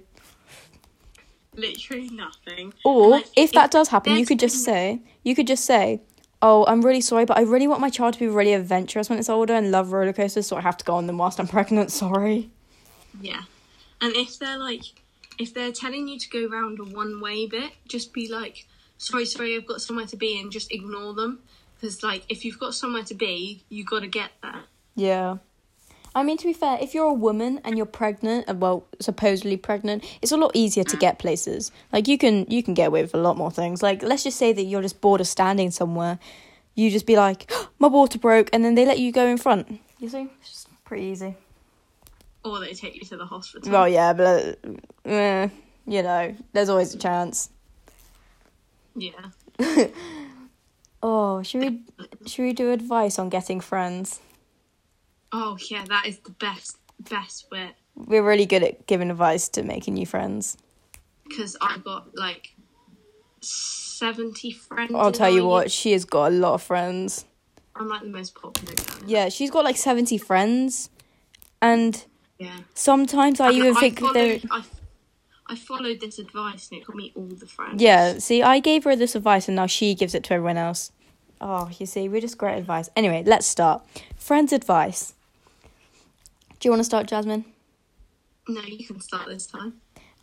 Literally 1.60 2.10
nothing. 2.10 2.74
Or 2.84 3.12
Like, 3.12 3.28
if 3.36 3.52
that 3.54 3.72
does 3.72 3.90
happen, 3.90 4.16
you 4.16 4.26
could 4.26 4.40
just 4.40 4.64
say, 4.64 5.02
you 5.24 5.36
could 5.36 5.48
just 5.48 5.66
say, 5.66 6.02
"Oh, 6.42 6.66
I'm 6.68 6.82
really 6.82 7.02
sorry, 7.02 7.26
but 7.26 7.38
I 7.38 7.42
really 7.42 7.68
want 7.68 7.82
my 7.82 7.90
child 7.90 8.14
to 8.14 8.20
be 8.20 8.28
really 8.28 8.54
adventurous 8.54 9.10
when 9.10 9.20
it's 9.20 9.30
older 9.30 9.54
and 9.54 9.72
love 9.72 9.92
roller 9.92 10.14
coasters, 10.14 10.48
so 10.48 10.58
I 10.58 10.62
have 10.62 10.78
to 10.78 10.86
go 10.86 10.96
on 10.96 11.08
them 11.08 11.18
whilst 11.18 11.40
I'm 11.40 11.48
pregnant. 11.58 11.92
Sorry." 11.92 12.50
Yeah. 13.22 13.42
And 14.02 14.16
if 14.16 14.40
they're 14.40 14.58
like, 14.58 14.84
if 15.38 15.54
they're 15.54 15.72
telling 15.72 16.08
you 16.08 16.18
to 16.20 16.30
go 16.30 16.48
round 16.48 16.80
a 16.80 16.84
one 16.84 17.20
way 17.20 17.48
bit, 17.48 17.72
just 17.88 18.14
be 18.14 18.28
like, 18.32 18.68
sorry, 18.98 19.26
sorry, 19.26 19.56
I've 19.56 19.66
got 19.68 19.82
somewhere 19.82 20.06
to 20.08 20.16
be, 20.16 20.40
and 20.40 20.52
just 20.52 20.72
ignore 20.72 21.14
them. 21.14 21.40
Because, 21.76 22.04
like, 22.04 22.24
if 22.30 22.44
you've 22.44 22.60
got 22.60 22.76
somewhere 22.76 23.04
to 23.04 23.14
be, 23.14 23.64
you 23.70 23.86
got 23.86 24.02
to 24.02 24.08
get 24.08 24.32
there. 24.44 24.64
Yeah. 24.96 25.38
I 26.16 26.24
mean, 26.24 26.38
to 26.38 26.46
be 26.46 26.54
fair, 26.54 26.78
if 26.82 26.94
you're 26.94 27.06
a 27.06 27.14
woman 27.14 27.62
and 27.64 27.78
you're 27.78 27.86
pregnant, 27.86 28.50
uh, 28.50 28.56
well, 28.56 28.86
supposedly 29.00 29.58
pregnant, 29.58 30.04
it's 30.22 30.32
a 30.32 30.38
lot 30.38 30.52
easier 30.54 30.84
to 30.84 30.98
get 30.98 31.20
places. 31.20 31.72
Like 31.94 32.08
you 32.08 32.18
can 32.18 32.46
you 32.50 32.64
can 32.64 32.74
get 32.74 32.88
away 32.88 33.02
with 33.04 33.14
a 33.14 33.20
lot 33.20 33.38
more 33.38 33.52
things. 33.52 33.84
Like 33.84 34.02
let's 34.02 34.24
just 34.24 34.38
say 34.38 34.52
that 34.54 34.64
you're 34.64 34.82
just 34.82 35.02
bored 35.02 35.22
of 35.22 35.28
standing 35.28 35.72
somewhere, 35.72 36.20
you 36.76 36.90
just 36.90 37.06
be 37.06 37.16
like, 37.16 37.52
my 37.80 37.88
water 37.88 38.18
broke, 38.18 38.50
and 38.54 38.66
then 38.66 38.76
they 38.76 38.86
let 38.86 39.00
you 39.00 39.12
go 39.12 39.26
in 39.28 39.38
front. 39.38 39.80
You 40.00 40.10
see, 40.10 40.30
it's 40.40 40.50
just 40.50 40.68
pretty 40.86 41.04
easy. 41.04 41.36
Or 42.44 42.60
they 42.60 42.74
take 42.74 42.96
you 42.96 43.02
to 43.02 43.18
the 43.18 43.26
hospital. 43.26 43.72
Well, 43.72 43.88
yeah, 43.88 44.14
but 44.14 44.60
uh, 44.66 45.10
eh, 45.10 45.50
you 45.86 46.02
know, 46.02 46.36
there's 46.54 46.70
always 46.70 46.94
a 46.94 46.98
chance. 46.98 47.50
Yeah. 48.96 49.30
Oh, 51.02 51.42
should 51.44 51.62
we 51.62 51.82
should 52.26 52.44
we 52.44 52.54
do 52.54 52.72
advice 52.72 53.18
on 53.18 53.30
getting 53.30 53.62
friends? 53.62 54.20
Oh, 55.32 55.58
yeah, 55.70 55.86
that 55.86 56.06
is 56.06 56.20
the 56.20 56.32
best, 56.32 56.78
best 57.10 57.50
bit. 57.50 57.76
We're 57.96 58.24
really 58.24 58.46
good 58.46 58.64
at 58.64 58.88
giving 58.88 59.12
advice 59.12 59.48
to 59.50 59.64
making 59.64 59.94
new 59.96 60.06
friends. 60.06 60.58
Because 61.28 61.56
I 61.62 61.78
got, 61.78 62.16
like, 62.16 62.56
70 63.42 64.52
friends. 64.52 64.92
I'll 64.96 65.12
tell 65.12 65.30
you 65.30 65.46
what, 65.46 65.72
she 65.72 65.92
has 65.92 66.06
got 66.06 66.32
a 66.32 66.36
lot 66.36 66.54
of 66.56 66.64
friends. 66.64 67.26
I'm, 67.76 67.88
like, 67.88 68.02
the 68.02 68.08
most 68.08 68.36
popular 68.36 68.74
girl. 68.76 68.86
Yeah, 69.06 69.30
she's 69.30 69.52
got 69.52 69.64
like 69.64 69.78
70 69.78 70.18
friends. 70.18 70.90
And 71.62 72.04
Yeah. 72.38 72.58
sometimes 72.74 73.40
I 73.40 73.52
even 73.52 73.76
think 73.76 74.00
followed, 74.00 74.14
they're. 74.14 74.40
I, 74.50 74.64
I 75.48 75.56
followed 75.56 76.00
this 76.00 76.20
advice 76.20 76.70
and 76.72 76.82
it 76.82 76.88
got 76.88 76.96
me 76.96 77.12
all 77.16 77.26
the 77.26 77.46
friends. 77.48 77.82
Yeah, 77.82 78.18
see, 78.20 78.42
I 78.42 78.60
gave 78.60 78.84
her 78.86 78.96
this 78.96 79.16
advice 79.16 79.48
and 79.48 79.56
now 79.56 79.66
she 79.68 79.94
gives 79.96 80.14
it 80.16 80.24
to 80.26 80.34
everyone 80.34 80.58
else. 80.58 80.92
Oh, 81.42 81.70
you 81.80 81.86
see, 81.86 82.08
we're 82.10 82.22
just 82.22 82.38
great 82.38 82.58
advice. 82.58 82.90
Anyway, 82.96 83.24
let's 83.26 83.48
start. 83.48 83.84
Friends' 84.18 84.52
advice. 84.54 85.14
Do 86.60 86.68
you 86.68 86.72
want 86.72 86.80
to 86.82 86.86
start, 86.86 87.08
Jasmine? 87.08 87.46
No, 88.48 88.62
you 88.62 88.86
can 88.86 89.00
start 89.00 89.28
this 89.28 89.46
time. 89.48 89.74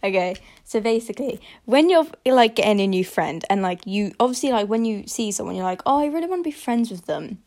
Okay, 0.05 0.37
so 0.65 0.81
basically, 0.81 1.41
when 1.65 1.89
you're 1.89 2.07
like 2.27 2.55
getting 2.57 2.81
a 2.81 2.87
new 2.87 3.05
friend, 3.05 3.45
and 3.49 3.63
like 3.63 3.87
you 3.87 4.13
obviously 4.21 4.51
like 4.51 4.69
when 4.69 4.85
you 4.85 5.07
see 5.07 5.33
someone, 5.33 5.57
you're 5.57 5.65
like, 5.65 5.83
oh, 5.87 5.99
I 6.01 6.07
really 6.07 6.27
want 6.27 6.41
to 6.45 6.49
be 6.51 6.55
friends 6.55 6.91
with 6.91 7.07
them. 7.07 7.39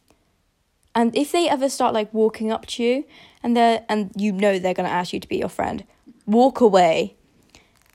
And 0.95 1.15
if 1.15 1.31
they 1.31 1.47
ever 1.47 1.69
start 1.69 1.93
like 1.93 2.13
walking 2.13 2.51
up 2.51 2.65
to 2.67 2.83
you, 2.83 3.05
and 3.43 3.55
they're 3.55 3.85
and 3.87 4.11
you 4.15 4.31
know 4.31 4.57
they're 4.57 4.73
gonna 4.73 4.89
ask 4.89 5.13
you 5.13 5.19
to 5.19 5.27
be 5.27 5.37
your 5.37 5.49
friend, 5.49 5.83
walk 6.25 6.59
away. 6.61 7.15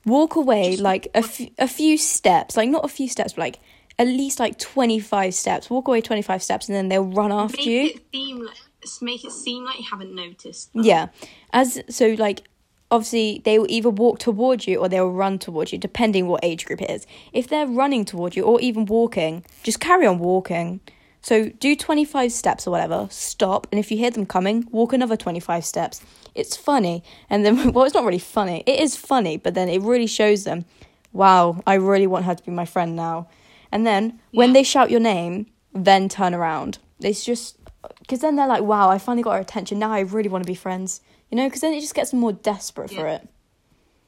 Walk 0.05 0.35
away 0.35 0.75
like 0.77 1.07
a, 1.15 1.17
f- 1.17 1.49
a 1.57 1.67
few 1.67 1.97
steps, 1.97 2.55
like 2.55 2.69
not 2.69 2.85
a 2.85 2.87
few 2.87 3.09
steps, 3.09 3.33
but 3.33 3.41
like 3.41 3.59
at 3.97 4.05
least 4.07 4.39
like 4.39 4.57
twenty 4.59 4.99
five 4.99 5.33
steps. 5.33 5.69
Walk 5.69 5.87
away 5.87 5.99
twenty 5.99 6.21
five 6.21 6.41
steps, 6.43 6.67
and 6.69 6.75
then 6.75 6.89
they'll 6.89 7.03
run 7.03 7.31
after 7.31 7.57
Make 7.57 7.65
you. 7.65 7.81
it 7.87 8.05
seem 8.13 8.45
like 8.45 8.55
make 9.01 9.23
it 9.25 9.31
seem 9.31 9.65
like 9.65 9.79
you 9.79 9.85
haven't 9.89 10.13
noticed. 10.13 10.69
Yeah. 10.73 11.07
As 11.53 11.81
so 11.89 12.09
like 12.17 12.43
obviously 12.91 13.41
they 13.45 13.57
will 13.59 13.69
either 13.69 13.89
walk 13.89 14.19
towards 14.19 14.67
you 14.67 14.79
or 14.79 14.87
they'll 14.89 15.09
run 15.11 15.39
towards 15.39 15.71
you 15.73 15.77
depending 15.77 16.27
what 16.27 16.43
age 16.43 16.65
group 16.65 16.81
it 16.81 16.89
is. 16.89 17.05
If 17.33 17.47
they're 17.47 17.65
running 17.67 18.05
towards 18.05 18.35
you 18.35 18.43
or 18.43 18.59
even 18.61 18.85
walking, 18.85 19.43
just 19.63 19.79
carry 19.79 20.05
on 20.05 20.19
walking. 20.19 20.79
So 21.21 21.49
do 21.49 21.75
25 21.75 22.31
steps 22.31 22.67
or 22.67 22.71
whatever, 22.71 23.07
stop 23.09 23.67
and 23.71 23.79
if 23.79 23.91
you 23.91 23.97
hear 23.97 24.11
them 24.11 24.25
coming, 24.27 24.67
walk 24.71 24.93
another 24.93 25.17
25 25.17 25.65
steps. 25.65 26.01
It's 26.35 26.55
funny. 26.55 27.03
And 27.29 27.43
then 27.45 27.71
well 27.73 27.85
it's 27.85 27.95
not 27.95 28.05
really 28.05 28.19
funny. 28.19 28.63
It 28.67 28.79
is 28.79 28.95
funny, 28.95 29.37
but 29.37 29.55
then 29.55 29.67
it 29.69 29.81
really 29.81 30.07
shows 30.07 30.43
them, 30.43 30.65
wow, 31.13 31.61
I 31.65 31.75
really 31.75 32.07
want 32.07 32.25
her 32.25 32.35
to 32.35 32.43
be 32.43 32.51
my 32.51 32.65
friend 32.65 32.95
now. 32.95 33.27
And 33.71 33.85
then 33.85 34.19
when 34.31 34.49
Yeah. 34.49 34.53
they 34.53 34.63
shout 34.63 34.91
your 34.91 34.99
name, 34.99 35.47
then 35.73 36.07
turn 36.07 36.33
around. 36.35 36.77
It's 37.01 37.25
just 37.25 37.57
because 37.99 38.19
then 38.19 38.35
they're 38.35 38.47
like, 38.47 38.63
wow, 38.63 38.89
I 38.89 38.97
finally 38.97 39.23
got 39.23 39.33
her 39.33 39.39
attention. 39.39 39.79
Now 39.79 39.91
I 39.91 40.01
really 40.01 40.29
want 40.29 40.43
to 40.43 40.47
be 40.47 40.55
friends. 40.55 41.01
You 41.29 41.37
know, 41.37 41.47
because 41.47 41.61
then 41.61 41.73
it 41.73 41.81
just 41.81 41.95
gets 41.95 42.13
more 42.13 42.33
desperate 42.33 42.91
for 42.91 43.07
it. 43.07 43.27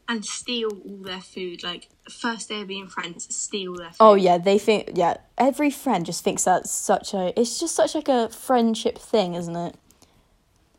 And 0.08 0.24
steal 0.24 0.70
all 0.86 0.98
their 0.98 1.20
food. 1.20 1.64
Like 1.64 1.90
first 2.10 2.50
day 2.50 2.62
of 2.62 2.68
being 2.68 2.88
friends, 2.88 3.34
steal 3.36 3.76
their 3.76 3.90
food. 3.90 3.98
Oh 4.00 4.14
yeah, 4.16 4.38
they 4.38 4.58
think 4.58 4.92
yeah. 4.94 5.18
Every 5.38 5.70
friend 5.70 6.06
just 6.06 6.24
thinks 6.24 6.44
that's 6.44 6.72
such 6.72 7.14
a. 7.14 7.38
It's 7.40 7.60
just 7.60 7.76
such 7.76 7.96
like 7.96 8.08
a 8.08 8.30
friendship 8.30 8.98
thing, 8.98 9.34
isn't 9.36 9.56
it? 9.56 9.76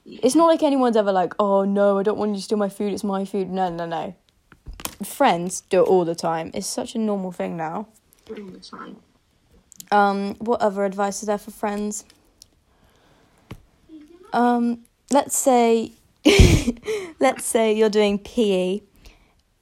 It's 0.06 0.34
not 0.34 0.46
like 0.46 0.62
anyone's 0.62 0.96
ever 0.96 1.12
like, 1.12 1.34
oh 1.38 1.64
no, 1.64 1.98
I 1.98 2.02
don't 2.02 2.18
want 2.18 2.30
you 2.30 2.36
to 2.36 2.42
steal 2.42 2.56
my 2.56 2.70
food. 2.70 2.92
It's 2.94 3.04
my 3.04 3.24
food. 3.24 3.50
No, 3.50 3.68
no, 3.68 3.84
no. 3.84 4.14
Friends 5.04 5.60
do 5.62 5.82
it 5.82 5.86
all 5.86 6.04
the 6.04 6.14
time. 6.14 6.50
It's 6.54 6.66
such 6.66 6.94
a 6.94 6.98
normal 6.98 7.30
thing 7.30 7.56
now. 7.56 7.88
all 8.30 8.36
the 8.36 8.58
time. 8.58 8.96
Um, 9.90 10.34
what 10.36 10.60
other 10.60 10.84
advice 10.84 11.22
is 11.22 11.26
there 11.26 11.38
for 11.38 11.50
friends? 11.50 12.04
Um, 14.32 14.84
let's 15.10 15.36
say, 15.36 15.92
let's 17.20 17.44
say 17.44 17.72
you're 17.72 17.88
doing 17.88 18.18
PE, 18.18 18.80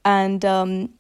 and 0.05 0.45
um, 0.45 0.91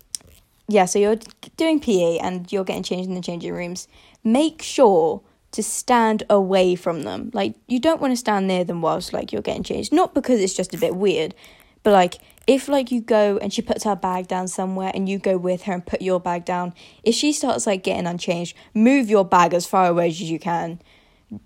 yeah, 0.68 0.84
so 0.84 0.98
you're 0.98 1.18
doing 1.56 1.80
PE 1.80 2.18
and 2.18 2.50
you're 2.52 2.64
getting 2.64 2.82
changed 2.82 3.08
in 3.08 3.14
the 3.14 3.20
changing 3.20 3.52
rooms. 3.52 3.88
Make 4.24 4.62
sure 4.62 5.22
to 5.52 5.62
stand 5.62 6.24
away 6.28 6.74
from 6.74 7.02
them. 7.02 7.30
Like 7.32 7.54
you 7.68 7.78
don't 7.78 8.00
want 8.00 8.12
to 8.12 8.16
stand 8.16 8.48
near 8.48 8.64
them 8.64 8.82
whilst 8.82 9.12
like 9.12 9.32
you're 9.32 9.42
getting 9.42 9.62
changed. 9.62 9.92
Not 9.92 10.12
because 10.12 10.40
it's 10.40 10.54
just 10.54 10.74
a 10.74 10.78
bit 10.78 10.96
weird, 10.96 11.34
but 11.82 11.92
like 11.92 12.18
if 12.46 12.68
like 12.68 12.90
you 12.90 13.00
go 13.00 13.38
and 13.38 13.52
she 13.52 13.62
puts 13.62 13.84
her 13.84 13.96
bag 13.96 14.28
down 14.28 14.48
somewhere 14.48 14.90
and 14.94 15.08
you 15.08 15.18
go 15.18 15.36
with 15.36 15.62
her 15.62 15.72
and 15.72 15.86
put 15.86 16.02
your 16.02 16.20
bag 16.20 16.44
down, 16.44 16.74
if 17.04 17.14
she 17.14 17.32
starts 17.32 17.66
like 17.66 17.84
getting 17.84 18.06
unchanged, 18.06 18.56
move 18.74 19.08
your 19.08 19.24
bag 19.24 19.54
as 19.54 19.66
far 19.66 19.86
away 19.86 20.08
as 20.08 20.20
you 20.20 20.38
can. 20.38 20.80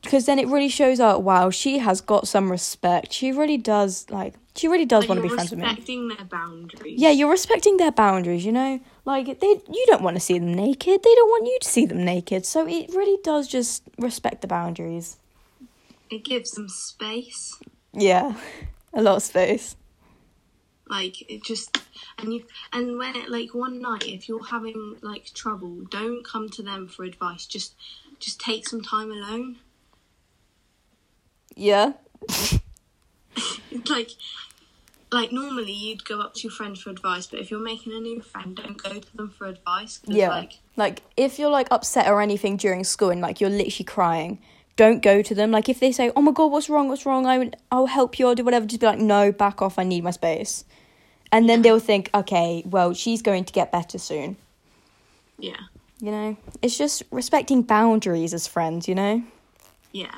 Because 0.03 0.27
then 0.27 0.39
it 0.39 0.47
really 0.49 0.69
shows 0.69 1.01
out, 1.01 1.23
wow, 1.23 1.49
she 1.49 1.79
has 1.79 2.03
got 2.03 2.29
some 2.29 2.51
respect. 2.51 3.13
She 3.13 3.33
really 3.33 3.57
does 3.57 4.09
like 4.11 4.35
she 4.55 4.69
really 4.69 4.85
does 4.85 5.09
want 5.09 5.19
to 5.19 5.23
be 5.23 5.29
friends 5.29 5.51
with 5.51 5.61
me. 5.61 5.65
respecting 5.65 6.09
their 6.09 6.25
boundaries. 6.25 7.01
Yeah, 7.01 7.11
you're 7.11 7.31
respecting 7.31 7.79
their 7.79 7.93
boundaries, 7.93 8.45
you 8.45 8.53
know? 8.53 8.81
Like 9.07 9.41
they 9.41 9.47
you 9.47 9.85
don't 9.87 10.03
want 10.03 10.17
to 10.17 10.21
see 10.21 10.39
them 10.39 10.53
naked. 10.53 11.03
They 11.03 11.15
don't 11.15 11.29
want 11.29 11.47
you 11.47 11.59
to 11.63 11.69
see 11.69 11.87
them 11.87 12.05
naked. 12.05 12.45
So 12.45 12.67
it 12.67 12.91
really 12.91 13.19
does 13.23 13.49
just 13.49 13.85
respect 13.99 14.43
the 14.43 14.49
boundaries. 14.49 15.17
It 16.11 16.25
gives 16.25 16.51
them 16.53 16.69
space. 16.69 17.59
Yeah. 17.93 18.35
A 18.93 19.01
lot 19.01 19.17
of 19.17 19.23
space. 19.23 19.77
Like 20.89 21.23
it 21.31 21.45
just 21.45 21.79
and 22.19 22.35
you 22.35 22.45
and 22.73 22.99
when 22.99 23.17
it 23.17 23.31
like 23.31 23.55
one 23.55 23.81
night 23.81 24.09
if 24.09 24.29
you're 24.29 24.45
having 24.45 24.97
like 25.01 25.33
trouble, 25.33 25.85
don't 25.89 26.23
come 26.27 26.51
to 26.51 26.63
them 26.63 26.89
for 26.89 27.05
advice. 27.05 27.47
Just 27.47 27.77
just 28.19 28.41
take 28.41 28.69
some 28.69 28.83
time 28.83 29.11
alone. 29.11 29.57
Yeah. 31.61 31.93
like 33.91 34.11
like 35.13 35.31
normally 35.31 35.73
you'd 35.73 36.05
go 36.05 36.21
up 36.21 36.35
to 36.35 36.41
your 36.45 36.53
friend 36.53 36.79
for 36.79 36.89
advice, 36.89 37.27
but 37.27 37.41
if 37.41 37.51
you're 37.51 37.61
making 37.61 37.93
a 37.93 38.01
new 38.01 38.23
friend, 38.23 38.57
don't 38.57 38.83
go 38.83 38.99
to 38.99 39.17
them 39.17 39.29
for 39.29 39.47
advice. 39.47 40.01
Yeah. 40.07 40.31
Like, 40.31 40.59
Like 40.77 41.03
if 41.19 41.39
you're 41.39 41.51
like 41.51 41.69
upset 41.71 42.09
or 42.09 42.23
anything 42.23 42.57
during 42.57 42.83
school 42.85 43.11
and 43.11 43.21
like 43.21 43.41
you're 43.41 43.51
literally 43.51 43.85
crying, 43.85 44.39
don't 44.77 45.03
go 45.03 45.21
to 45.21 45.35
them. 45.35 45.51
Like 45.51 45.69
if 45.69 45.81
they 45.81 45.93
say, 45.93 46.11
"Oh 46.17 46.23
my 46.23 46.33
god, 46.33 46.47
what's 46.51 46.71
wrong? 46.71 46.89
What's 46.89 47.05
wrong? 47.05 47.27
I 47.27 47.51
I'll 47.71 47.87
help 47.87 48.19
you. 48.19 48.27
I'll 48.27 48.35
do 48.35 48.45
whatever." 48.45 48.65
Just 48.67 48.81
be 48.81 48.87
like, 48.87 48.99
"No, 48.99 49.31
back 49.31 49.61
off. 49.61 49.79
I 49.79 49.85
need 49.85 50.03
my 50.05 50.13
space." 50.13 50.65
And 51.33 51.47
then 51.49 51.61
they'll 51.63 51.79
think, 51.79 52.09
"Okay, 52.15 52.63
well, 52.65 52.95
she's 52.95 53.21
going 53.21 53.45
to 53.45 53.53
get 53.53 53.71
better 53.71 53.99
soon." 53.99 54.37
yeah, 55.39 55.57
You 56.01 56.11
know, 56.11 56.37
it's 56.63 56.77
just 56.79 57.03
respecting 57.11 57.63
boundaries 57.63 58.33
as 58.33 58.47
friends. 58.47 58.89
You 58.89 58.95
know. 58.95 59.23
yeah, 59.93 60.15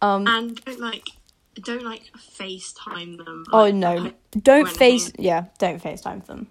Um. 0.00 0.26
and 0.26 0.64
don't 0.64 0.80
like 0.80 1.08
don't 1.60 1.82
like 1.82 2.10
FaceTime 2.16 3.24
them. 3.24 3.44
oh 3.52 3.64
like, 3.64 3.74
no, 3.74 4.12
don't 4.40 4.68
face. 4.68 5.12
Yeah, 5.18 5.46
don't 5.58 5.82
FaceTime 5.82 6.24
them. 6.26 6.48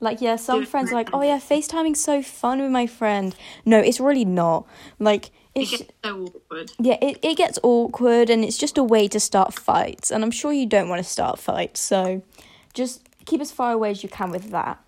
Like 0.00 0.20
yeah, 0.20 0.36
some 0.36 0.60
Do 0.60 0.66
friends 0.66 0.92
are 0.92 0.94
like, 0.94 1.10
"Oh 1.12 1.22
yeah, 1.22 1.38
FaceTiming's 1.38 2.00
so 2.00 2.22
fun 2.22 2.60
with 2.60 2.70
my 2.70 2.86
friend." 2.86 3.34
No, 3.66 3.78
it's 3.78 4.00
really 4.00 4.24
not. 4.24 4.66
Like 4.98 5.30
It 5.54 5.68
gets 5.68 5.84
so 6.02 6.24
awkward. 6.24 6.72
Yeah, 6.78 6.96
it, 7.02 7.18
it 7.22 7.36
gets 7.36 7.58
awkward 7.62 8.30
and 8.30 8.42
it's 8.42 8.56
just 8.56 8.78
a 8.78 8.84
way 8.84 9.08
to 9.08 9.20
start 9.20 9.52
fights. 9.52 10.10
And 10.10 10.24
I'm 10.24 10.30
sure 10.30 10.52
you 10.52 10.66
don't 10.66 10.88
want 10.88 11.04
to 11.04 11.08
start 11.08 11.38
fights, 11.38 11.80
so 11.80 12.22
just 12.72 13.02
keep 13.26 13.40
as 13.42 13.52
far 13.52 13.72
away 13.72 13.90
as 13.90 14.02
you 14.02 14.08
can 14.08 14.30
with 14.30 14.50
that. 14.50 14.82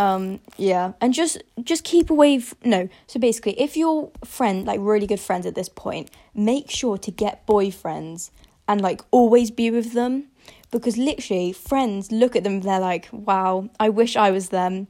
Um, 0.00 0.40
yeah, 0.56 0.92
and 1.02 1.12
just 1.12 1.42
just 1.62 1.84
keep 1.84 2.08
away. 2.08 2.36
F- 2.36 2.54
no, 2.64 2.88
so 3.06 3.20
basically, 3.20 3.60
if 3.60 3.76
you're 3.76 4.10
friend 4.24 4.64
like 4.64 4.80
really 4.80 5.06
good 5.06 5.20
friends 5.20 5.44
at 5.44 5.54
this 5.54 5.68
point, 5.68 6.10
make 6.34 6.70
sure 6.70 6.96
to 6.96 7.10
get 7.10 7.46
boyfriends 7.46 8.30
and 8.66 8.80
like 8.80 9.02
always 9.10 9.50
be 9.50 9.70
with 9.70 9.92
them 9.92 10.28
because 10.70 10.96
literally 10.96 11.52
friends 11.52 12.10
look 12.10 12.34
at 12.34 12.44
them 12.44 12.62
they're 12.62 12.80
like, 12.80 13.08
wow, 13.12 13.68
I 13.78 13.90
wish 13.90 14.16
I 14.16 14.30
was 14.30 14.48
them, 14.48 14.86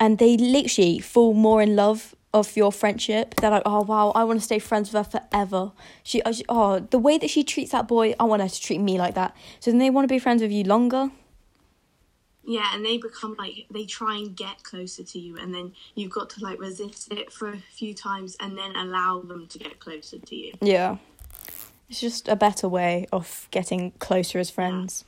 and 0.00 0.18
they 0.18 0.36
literally 0.36 0.98
fall 0.98 1.34
more 1.34 1.62
in 1.62 1.76
love 1.76 2.16
of 2.34 2.56
your 2.56 2.72
friendship. 2.72 3.36
They're 3.36 3.52
like, 3.52 3.62
oh 3.64 3.82
wow, 3.82 4.10
I 4.16 4.24
want 4.24 4.40
to 4.40 4.44
stay 4.44 4.58
friends 4.58 4.92
with 4.92 5.06
her 5.06 5.20
forever. 5.20 5.70
Uh, 5.76 5.82
she 6.02 6.20
oh 6.48 6.80
the 6.80 6.98
way 6.98 7.16
that 7.18 7.30
she 7.30 7.44
treats 7.44 7.70
that 7.70 7.86
boy, 7.86 8.16
I 8.18 8.24
want 8.24 8.42
her 8.42 8.48
to 8.48 8.60
treat 8.60 8.80
me 8.80 8.98
like 8.98 9.14
that. 9.14 9.36
So 9.60 9.70
then 9.70 9.78
they 9.78 9.90
want 9.90 10.08
to 10.08 10.12
be 10.12 10.18
friends 10.18 10.42
with 10.42 10.50
you 10.50 10.64
longer. 10.64 11.12
Yeah, 12.50 12.74
and 12.74 12.82
they 12.82 12.96
become 12.96 13.36
like 13.38 13.66
they 13.70 13.84
try 13.84 14.16
and 14.16 14.34
get 14.34 14.62
closer 14.62 15.02
to 15.04 15.18
you, 15.18 15.36
and 15.36 15.54
then 15.54 15.74
you've 15.94 16.10
got 16.10 16.30
to 16.30 16.40
like 16.42 16.58
resist 16.58 17.12
it 17.12 17.30
for 17.30 17.50
a 17.50 17.58
few 17.58 17.92
times, 17.92 18.36
and 18.40 18.56
then 18.56 18.74
allow 18.74 19.20
them 19.20 19.46
to 19.48 19.58
get 19.58 19.78
closer 19.80 20.18
to 20.18 20.34
you. 20.34 20.54
Yeah. 20.62 20.96
It's 21.90 22.00
just 22.00 22.26
a 22.26 22.36
better 22.36 22.66
way 22.68 23.06
of 23.12 23.48
getting 23.50 23.92
closer 23.98 24.38
as 24.38 24.48
friends. 24.50 25.04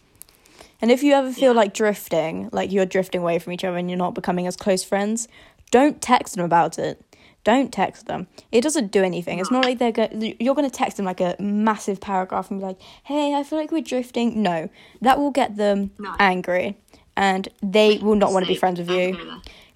And 0.83 0.91
if 0.91 1.03
you 1.03 1.13
ever 1.15 1.33
feel 1.33 1.53
Yeah. 1.53 1.61
like 1.63 1.73
drifting, 1.75 2.49
like 2.53 2.73
you're 2.73 2.87
drifting 2.87 3.21
away 3.23 3.39
from 3.39 3.53
each 3.55 3.65
other 3.65 3.77
and 3.79 3.89
you're 3.91 3.99
not 3.99 4.15
becoming 4.15 4.47
as 4.47 4.57
close 4.57 4.83
friends, 4.85 5.27
don't 5.71 6.01
text 6.03 6.37
them 6.37 6.45
about 6.45 6.79
it. 6.79 7.03
Don't 7.45 7.73
text 7.73 8.07
them. 8.07 8.27
It 8.53 8.61
doesn't 8.63 8.93
do 8.93 9.03
anything. 9.03 9.39
It's 9.39 9.51
not 9.51 9.65
like 9.65 9.79
they're 9.79 9.93
going. 9.93 10.37
You're 10.39 10.55
going 10.55 10.69
to 10.69 10.75
text 10.77 10.99
them 10.99 11.07
like 11.07 11.23
a 11.23 11.37
massive 11.39 11.99
paragraph 12.01 12.51
and 12.51 12.61
be 12.61 12.67
like, 12.67 12.81
"Hey, 13.05 13.35
I 13.35 13.43
feel 13.45 13.59
like 13.59 13.73
we're 13.73 13.81
drifting." 13.81 14.43
No, 14.43 14.69
that 15.01 15.19
will 15.19 15.31
get 15.31 15.57
them 15.57 15.91
No. 15.99 16.15
angry, 16.19 16.77
and 17.21 17.49
they 17.63 17.99
will 17.99 18.17
not 18.17 18.33
want 18.33 18.47
to 18.47 18.49
be 18.49 18.57
friends 18.57 18.81
with 18.81 18.89
you. 18.91 19.15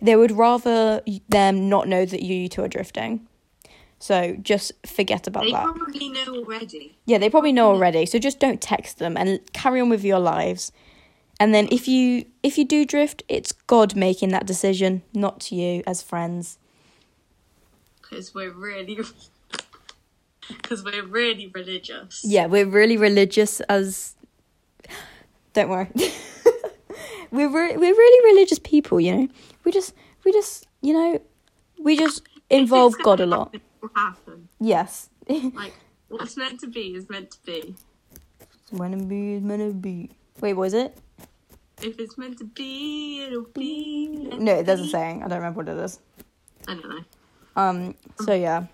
They 0.00 0.16
would 0.16 0.32
rather 0.32 1.02
them 1.28 1.68
not 1.68 1.86
know 1.86 2.06
that 2.06 2.22
you 2.22 2.48
two 2.48 2.62
are 2.62 2.68
drifting. 2.68 3.28
So 3.98 4.36
just 4.40 4.72
forget 4.86 5.26
about 5.26 5.44
They 5.44 5.52
that. 5.52 5.66
They 5.66 5.78
probably 5.78 6.08
know 6.08 6.36
already. 6.36 6.96
Yeah, 7.04 7.18
they 7.18 7.28
probably 7.28 7.52
know 7.52 7.68
already. 7.68 8.06
So 8.06 8.18
just 8.18 8.40
don't 8.40 8.62
text 8.62 8.98
them 8.98 9.16
and 9.16 9.40
carry 9.52 9.80
on 9.82 9.90
with 9.90 10.04
your 10.04 10.18
lives. 10.18 10.72
And 11.38 11.54
then 11.54 11.68
if 11.70 11.86
you 11.86 12.24
if 12.42 12.56
you 12.56 12.64
do 12.64 12.86
drift, 12.86 13.22
it's 13.28 13.52
God 13.52 13.94
making 13.94 14.30
that 14.30 14.46
decision, 14.46 15.02
not 15.12 15.52
you 15.52 15.82
as 15.86 16.00
friends. 16.00 16.58
because 18.00 18.34
we're 18.34 18.52
really 18.52 18.98
because 20.48 20.82
we're 20.82 21.04
really 21.04 21.50
religious. 21.54 22.24
Yeah, 22.24 22.46
we're 22.46 22.66
really 22.66 22.96
religious 22.96 23.60
as 23.60 24.14
Don't 25.52 25.68
worry. 25.68 25.90
we're 27.34 27.48
re- 27.48 27.76
we're 27.76 27.94
really 27.94 28.34
religious 28.34 28.58
people, 28.58 29.00
you 29.00 29.16
know. 29.16 29.28
We 29.64 29.72
just 29.72 29.94
we 30.24 30.32
just, 30.32 30.66
you 30.80 30.94
know, 30.94 31.20
we 31.82 31.96
just 31.96 32.22
involve 32.48 32.94
God 33.02 33.20
a 33.20 33.26
lot. 33.26 33.54
happen, 33.54 33.60
it 33.60 33.82
will 33.82 33.90
happen. 33.94 34.48
Yes. 34.60 35.10
Like 35.28 35.74
what's 36.08 36.36
meant 36.36 36.60
to 36.60 36.68
be 36.68 36.94
is 36.94 37.08
meant 37.10 37.30
to 37.32 37.38
be. 37.44 37.74
when 38.70 38.94
it 38.94 39.08
be, 39.08 39.34
it's 39.34 39.44
meant 39.44 39.62
to 39.62 39.72
be. 39.74 40.10
Wait, 40.40 40.52
what 40.52 40.68
is 40.68 40.74
it? 40.74 40.96
If 41.82 41.98
it's 41.98 42.16
meant 42.16 42.38
to 42.38 42.44
be, 42.44 43.24
it'll 43.24 43.42
be. 43.42 44.28
No, 44.38 44.62
there's 44.62 44.80
a 44.80 44.88
saying. 44.88 45.22
I 45.22 45.28
don't 45.28 45.38
remember 45.38 45.62
what 45.62 45.68
it 45.68 45.78
is. 45.82 45.98
I 46.68 46.74
don't 46.74 46.88
know. 46.88 47.04
Um. 47.56 47.94
So 48.20 48.32
yeah. 48.34 48.66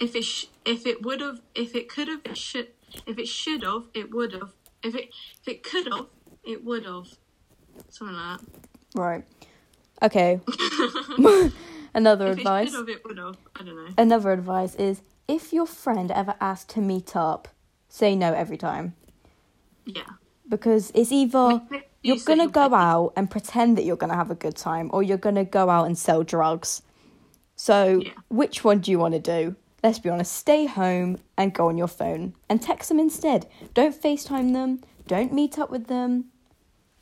If 0.00 0.14
it 0.14 0.24
sh- 0.24 0.46
if 0.64 0.86
it 0.86 1.02
would 1.02 1.20
have, 1.20 1.40
if 1.54 1.74
it 1.74 1.88
could 1.88 2.08
have, 2.08 2.20
it 2.24 2.36
should. 2.36 2.68
If 3.06 3.18
it 3.18 3.28
should 3.28 3.62
have, 3.62 3.84
it 3.94 4.12
would 4.12 4.32
have. 4.32 4.52
If 4.82 4.94
it 4.94 5.10
if 5.40 5.48
it 5.48 5.62
could 5.62 5.86
have, 5.92 6.06
it 6.44 6.64
would 6.64 6.84
have. 6.84 7.16
Something 7.88 8.16
like 8.16 8.40
that. 8.40 9.00
Right. 9.00 9.24
Okay. 10.02 10.40
Another 11.94 12.28
if 12.28 12.38
advice. 12.38 12.68
it 12.68 12.70
should 12.70 12.78
have, 12.80 12.88
it 12.88 13.04
would. 13.04 13.18
I 13.18 13.62
don't 13.64 13.66
know. 13.76 13.88
Another 13.96 14.32
advice 14.32 14.74
is 14.76 15.02
if 15.26 15.52
your 15.52 15.66
friend 15.66 16.10
ever 16.10 16.34
asks 16.40 16.72
to 16.74 16.80
meet 16.80 17.16
up, 17.16 17.48
say 17.88 18.14
no 18.14 18.32
every 18.32 18.56
time 18.56 18.94
Yeah. 19.84 20.02
because 20.48 20.92
it's 20.94 21.10
either 21.12 21.62
you're 22.02 22.18
gonna 22.24 22.48
go 22.48 22.74
out 22.74 23.12
and 23.16 23.30
pretend 23.30 23.76
that 23.78 23.84
you're 23.84 23.96
gonna 23.96 24.14
have 24.14 24.30
a 24.30 24.34
good 24.34 24.56
time, 24.56 24.90
or 24.92 25.02
you're 25.02 25.18
gonna 25.18 25.44
go 25.44 25.68
out 25.70 25.86
and 25.86 25.96
sell 25.98 26.22
drugs. 26.22 26.82
So 27.56 28.02
Yeah. 28.04 28.12
which 28.28 28.62
one 28.64 28.78
do 28.80 28.90
you 28.90 28.98
want 28.98 29.14
to 29.14 29.20
do? 29.20 29.56
Let's 29.82 29.98
be 29.98 30.10
honest. 30.10 30.32
Stay 30.32 30.66
home 30.66 31.18
and 31.36 31.52
go 31.54 31.68
on 31.68 31.78
your 31.78 31.88
phone 31.88 32.34
and 32.48 32.60
text 32.62 32.88
them 32.88 32.98
instead. 33.00 33.48
Don't 33.74 33.94
FaceTime 34.00 34.52
them. 34.52 34.80
Don't 35.06 35.32
meet 35.32 35.58
up 35.58 35.70
with 35.70 35.86
them. 35.86 36.26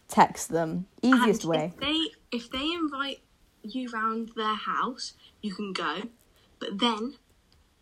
Text 0.08 0.50
them. 0.50 0.86
Easiest 1.02 1.42
And 1.44 1.50
way. 1.50 1.72
If 1.74 1.80
they 1.80 1.98
if 2.30 2.50
they 2.50 2.72
invite 2.72 3.20
you 3.62 3.88
round 3.90 4.30
their 4.36 4.54
house, 4.54 5.14
you 5.42 5.52
can 5.54 5.72
go, 5.72 6.02
but 6.58 6.78
then 6.78 7.14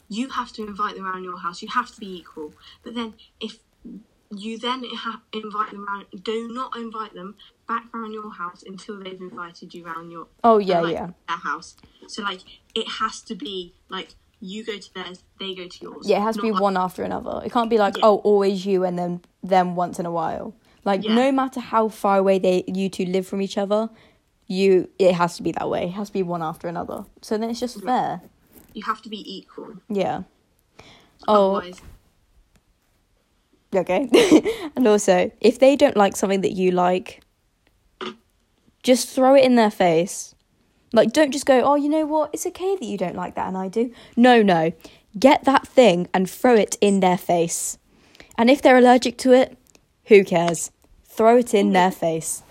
you 0.09 0.29
have 0.31 0.53
to 0.53 0.67
invite 0.67 0.97
them 0.97 1.07
around 1.07 1.25
your 1.25 1.39
house. 1.39 1.63
You 1.63 1.69
have 1.69 1.91
to 1.95 2.01
be 2.01 2.17
equal. 2.19 2.53
But 2.83 2.95
then 2.95 3.15
if 3.41 3.59
you 4.31 4.59
then 4.59 4.85
ha- 4.95 5.21
invite 5.33 5.71
them 5.71 5.87
around, 5.87 6.07
do 6.23 6.49
not 6.53 6.77
invite 6.77 7.15
them 7.15 7.37
back 7.69 7.85
around 7.95 8.13
your 8.13 8.33
house 8.33 8.63
until 8.67 8.99
they've 9.03 9.21
invited 9.21 9.75
you 9.75 9.87
around 9.87 10.11
your 10.11 10.27
Oh 10.43 10.55
uh, 10.57 10.59
yeah, 10.59 10.81
like, 10.81 10.95
yeah. 10.95 11.11
their 11.29 11.37
house. 11.37 11.77
So 12.09 12.23
like 12.23 12.41
it 12.75 12.89
has 12.89 13.21
to 13.23 13.35
be 13.35 13.75
like 13.89 14.15
you 14.41 14.65
go 14.65 14.77
to 14.79 14.95
theirs, 14.95 15.25
they 15.41 15.55
go 15.55 15.67
to 15.69 15.79
yours. 15.81 16.09
Yeah, 16.09 16.19
it 16.19 16.23
has 16.23 16.37
to 16.37 16.43
be 16.43 16.53
like- 16.53 16.61
one 16.63 16.77
after 16.77 17.03
another. 17.03 17.41
It 17.45 17.53
can't 17.53 17.71
be 17.71 17.79
like, 17.79 17.97
Yeah. 17.97 18.07
oh, 18.07 18.17
always 18.19 18.67
you 18.67 18.85
and 18.85 18.99
then 18.99 19.21
them 19.43 19.75
once 19.77 19.99
in 19.99 20.07
a 20.07 20.11
while. 20.13 20.55
Like 20.85 21.03
Yeah. 21.05 21.15
no 21.15 21.33
matter 21.33 21.61
how 21.61 21.89
far 21.89 22.19
away 22.19 22.39
they 22.39 22.65
you 22.67 22.89
two 22.89 23.05
live 23.07 23.27
from 23.27 23.41
each 23.43 23.57
other, 23.59 23.89
you 24.47 24.91
it 24.99 25.15
has 25.15 25.37
to 25.37 25.43
be 25.43 25.53
that 25.53 25.69
way. 25.71 25.85
It 25.85 25.93
has 25.93 26.09
to 26.09 26.13
be 26.13 26.23
one 26.23 26.43
after 26.43 26.69
another. 26.69 27.05
So 27.23 27.39
then 27.39 27.51
it's 27.51 27.61
just 27.61 27.83
fair. 27.83 28.21
You 28.75 28.83
have 28.85 29.01
to 29.03 29.09
be 29.09 29.23
equal. 29.39 29.75
Yeah. 29.89 30.23
Oh, 31.29 31.57
Otherwise, 31.57 31.81
okay. 33.75 34.09
and 34.77 34.87
also, 34.87 35.31
if 35.41 35.59
they 35.59 35.77
don't 35.77 35.97
like 35.97 36.17
something 36.17 36.43
that 36.43 36.53
you 36.53 36.71
like, 36.71 37.23
just 38.83 39.09
throw 39.09 39.35
it 39.35 39.45
in 39.45 39.55
their 39.55 39.71
face. 39.71 40.35
Like, 40.93 41.13
don't 41.13 41.33
just 41.33 41.47
go, 41.47 41.63
oh, 41.63 41.75
you 41.75 41.89
know 41.89 42.07
what? 42.07 42.31
It's 42.33 42.47
okay 42.47 42.77
that 42.77 42.85
you 42.85 42.97
don't 42.99 43.17
like 43.17 43.35
that 43.35 43.49
and 43.49 43.57
I 43.57 43.69
do. 43.69 43.93
No, 44.17 44.43
no. 44.43 44.73
Get 45.19 45.45
that 45.45 45.67
thing 45.67 46.07
and 46.15 46.29
throw 46.31 46.55
it 46.55 46.77
in 46.81 47.01
their 47.01 47.19
face. 47.19 47.79
And 48.39 48.49
if 48.51 48.63
they're 48.63 48.77
allergic 48.77 49.19
to 49.19 49.33
it, 49.33 49.57
who 50.07 50.25
cares? 50.25 50.71
Throw 51.05 51.39
it 51.39 51.55
in 51.55 51.73
their 51.73 51.91
face. 51.91 52.43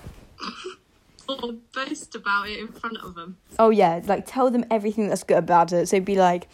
or 1.28 1.54
boast 1.74 2.16
about 2.16 2.50
it 2.50 2.60
in 2.60 2.68
front 2.68 2.98
of 2.98 3.16
them. 3.16 3.38
Oh, 3.60 3.70
yeah. 3.70 4.02
Like, 4.06 4.26
tell 4.26 4.50
them 4.52 4.66
everything 4.70 5.08
that's 5.08 5.24
good 5.24 5.38
about 5.38 5.72
it. 5.72 5.88
So 5.88 6.00
be 6.00 6.16
like, 6.16 6.48